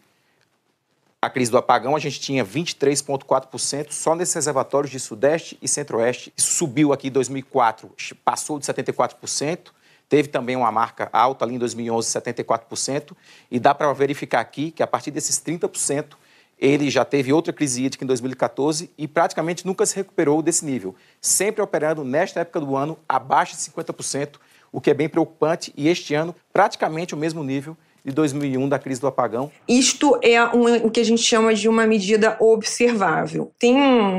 a 1.27 1.31
crise 1.31 1.51
do 1.51 1.59
apagão, 1.59 1.97
a 1.97 1.99
gente 1.99 2.21
tinha 2.21 2.45
23,4% 2.45 3.91
só 3.91 4.15
nesses 4.15 4.33
reservatórios 4.33 4.93
de 4.93 5.01
Sudeste 5.01 5.59
e 5.61 5.67
Centro-Oeste. 5.67 6.33
Subiu 6.37 6.93
aqui 6.93 7.09
em 7.09 7.11
2004, 7.11 7.93
passou 8.25 8.61
de 8.61 8.65
74%. 8.65 9.73
Teve 10.09 10.29
também 10.29 10.55
uma 10.55 10.71
marca 10.71 11.09
alta 11.13 11.45
ali 11.45 11.57
em 11.57 11.59
2011, 11.59 12.09
74%, 12.09 13.11
e 13.51 13.59
dá 13.59 13.75
para 13.75 13.93
verificar 13.93 14.39
aqui 14.39 14.71
que 14.71 14.85
a 14.85 14.87
partir 14.87 15.11
desses 15.11 15.37
30%, 15.41 16.13
ele 16.57 16.89
já 16.89 17.05
teve 17.05 17.33
outra 17.33 17.53
crise 17.53 17.85
hídrica 17.85 18.05
em 18.05 18.07
2014 18.07 18.89
e 18.97 19.09
praticamente 19.09 19.67
nunca 19.67 19.85
se 19.85 19.97
recuperou 19.97 20.41
desse 20.41 20.65
nível, 20.65 20.95
sempre 21.21 21.61
operando 21.61 22.05
nesta 22.05 22.39
época 22.39 22.61
do 22.61 22.77
ano 22.77 22.97
abaixo 23.09 23.57
de 23.57 23.63
50%, 23.63 24.37
o 24.71 24.81
que 24.81 24.91
é 24.91 24.95
bem 24.95 25.09
preocupante, 25.09 25.73
e 25.77 25.89
este 25.89 26.15
ano 26.15 26.33
praticamente 26.53 27.17
o 27.17 27.19
mesmo 27.19 27.43
nível 27.43 27.77
de 28.07 28.13
2001 28.13 28.69
da 28.69 28.79
crise 28.79 29.01
do 29.01 29.09
apagão. 29.09 29.51
Isto 29.69 30.19
é 30.23 30.41
o 30.45 30.89
que 30.91 31.01
a 31.01 31.05
gente 31.05 31.23
chama 31.23 31.53
de 31.53 31.69
uma 31.69 31.85
medida 31.87 32.37
observável. 32.41 33.53
Tem 33.59 33.77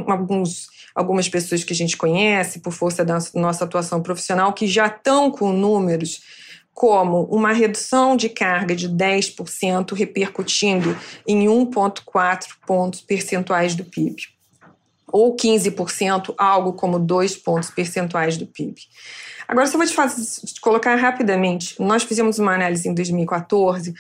alguns 0.08 0.76
algumas 0.94 1.30
pessoas 1.30 1.64
que 1.64 1.74
a 1.74 1.76
gente 1.76 1.96
conhece 1.96 2.60
por 2.60 2.74
força 2.74 3.06
da 3.06 3.20
nossa 3.36 3.64
atuação 3.64 4.02
profissional 4.02 4.52
que 4.52 4.66
já 4.66 4.88
estão 4.88 5.30
com 5.30 5.54
números 5.54 6.22
como 6.74 7.26
uma 7.26 7.54
redução 7.54 8.18
de 8.18 8.30
carga 8.30 8.76
de 8.76 8.90
10% 8.90 9.94
repercutindo 9.94 10.98
em 11.28 11.46
1,4 11.46 12.48
pontos 12.66 13.02
percentuais 13.02 13.76
do 13.76 13.86
PIB, 13.86 14.24
ou 15.12 15.36
15%, 15.36 16.34
algo 16.38 16.74
como 16.74 17.00
2 17.00 17.38
pontos 17.38 17.70
percentuais 17.70 18.38
do 18.38 18.46
PIB. 18.46 18.76
Agora, 19.48 19.66
só 19.68 19.78
vou 19.78 19.88
te, 19.88 19.94
fazer, 19.94 20.24
te 20.46 20.60
colocar 20.60 20.96
rapidamente. 20.96 21.76
Nós 21.80 22.04
fizemos 22.04 22.38
uma 22.38 22.54
análise 22.54 22.88
em 22.88 22.94
2014 22.94 23.94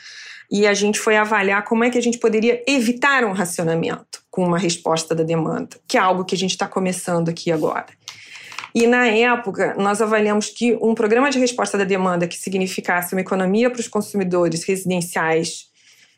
e 0.51 0.67
a 0.67 0.73
gente 0.73 0.99
foi 0.99 1.15
avaliar 1.15 1.63
como 1.63 1.83
é 1.83 1.89
que 1.89 1.97
a 1.97 2.01
gente 2.01 2.17
poderia 2.17 2.61
evitar 2.67 3.23
um 3.23 3.31
racionamento 3.31 4.21
com 4.29 4.43
uma 4.45 4.57
resposta 4.57 5.15
da 5.15 5.23
demanda, 5.23 5.77
que 5.87 5.97
é 5.97 5.99
algo 5.99 6.25
que 6.25 6.35
a 6.35 6.37
gente 6.37 6.51
está 6.51 6.67
começando 6.67 7.29
aqui 7.29 7.51
agora. 7.51 7.87
E 8.75 8.85
na 8.85 9.07
época, 9.07 9.73
nós 9.77 10.01
avaliamos 10.01 10.49
que 10.49 10.77
um 10.81 10.93
programa 10.93 11.31
de 11.31 11.39
resposta 11.39 11.77
da 11.77 11.83
demanda 11.83 12.27
que 12.27 12.37
significasse 12.37 13.13
uma 13.15 13.21
economia 13.21 13.69
para 13.69 13.79
os 13.79 13.87
consumidores 13.87 14.63
residenciais 14.63 15.67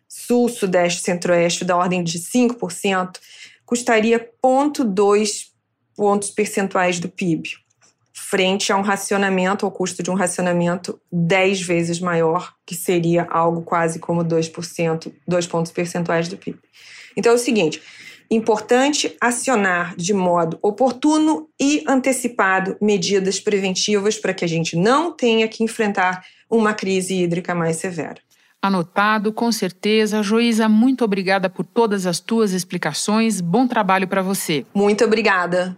sul, 0.07 0.49
sudeste, 0.49 1.01
centro-oeste 1.01 1.63
da 1.63 1.77
ordem 1.77 2.03
de 2.03 2.19
5%, 2.19 3.17
custaria 3.69 4.19
0,2 4.43 5.49
pontos 5.95 6.31
percentuais 6.31 6.99
do 6.99 7.07
PIB 7.07 7.51
frente 8.11 8.71
a 8.71 8.77
um 8.77 8.81
racionamento, 8.81 9.63
ao 9.63 9.71
custo 9.71 10.01
de 10.01 10.09
um 10.09 10.15
racionamento 10.15 10.99
10 11.11 11.61
vezes 11.61 11.99
maior, 11.99 12.55
que 12.65 12.73
seria 12.73 13.27
algo 13.29 13.61
quase 13.61 13.99
como 13.99 14.25
2%, 14.25 15.13
2 15.27 15.47
pontos 15.47 15.71
percentuais 15.71 16.27
do 16.27 16.35
PIB. 16.35 16.57
Então 17.15 17.31
é 17.31 17.35
o 17.35 17.37
seguinte, 17.37 17.79
importante 18.31 19.15
acionar 19.21 19.95
de 19.95 20.15
modo 20.15 20.57
oportuno 20.63 21.47
e 21.59 21.83
antecipado 21.87 22.75
medidas 22.81 23.39
preventivas 23.39 24.17
para 24.17 24.33
que 24.33 24.43
a 24.43 24.49
gente 24.49 24.75
não 24.75 25.11
tenha 25.11 25.47
que 25.47 25.63
enfrentar 25.63 26.25
uma 26.49 26.73
crise 26.73 27.13
hídrica 27.13 27.53
mais 27.53 27.75
severa. 27.75 28.19
Anotado, 28.61 29.31
com 29.31 29.51
certeza. 29.51 30.21
Joísa, 30.21 30.67
muito 30.67 31.05
obrigada 31.05 31.49
por 31.49 31.65
todas 31.65 32.05
as 32.05 32.19
tuas 32.19 32.51
explicações. 32.51 33.39
Bom 33.39 33.65
trabalho 33.65 34.07
para 34.07 34.21
você. 34.21 34.65
Muito 34.73 35.05
obrigada. 35.05 35.77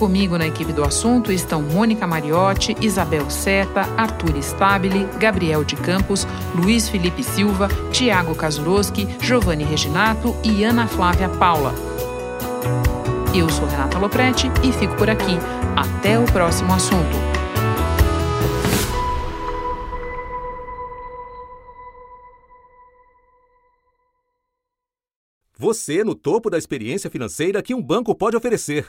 Comigo 0.00 0.38
na 0.38 0.46
equipe 0.46 0.72
do 0.72 0.82
assunto 0.82 1.30
estão 1.30 1.60
Mônica 1.60 2.06
Mariotti, 2.06 2.74
Isabel 2.80 3.28
Seta, 3.28 3.82
Arthur 3.98 4.34
Stabile, 4.38 5.04
Gabriel 5.18 5.62
de 5.62 5.76
Campos, 5.76 6.26
Luiz 6.54 6.88
Felipe 6.88 7.22
Silva, 7.22 7.68
Tiago 7.92 8.34
Kazuroski, 8.34 9.06
Giovanni 9.20 9.62
Reginato 9.62 10.34
e 10.42 10.64
Ana 10.64 10.88
Flávia 10.88 11.28
Paula. 11.28 11.74
Eu 13.34 13.46
sou 13.50 13.68
Renata 13.68 13.98
Loprete 13.98 14.50
e 14.64 14.72
fico 14.72 14.96
por 14.96 15.10
aqui. 15.10 15.36
Até 15.76 16.18
o 16.18 16.24
próximo 16.24 16.72
assunto. 16.72 17.14
Você 25.58 26.02
no 26.02 26.14
topo 26.14 26.48
da 26.48 26.56
experiência 26.56 27.10
financeira 27.10 27.62
que 27.62 27.74
um 27.74 27.82
banco 27.82 28.14
pode 28.14 28.34
oferecer. 28.34 28.88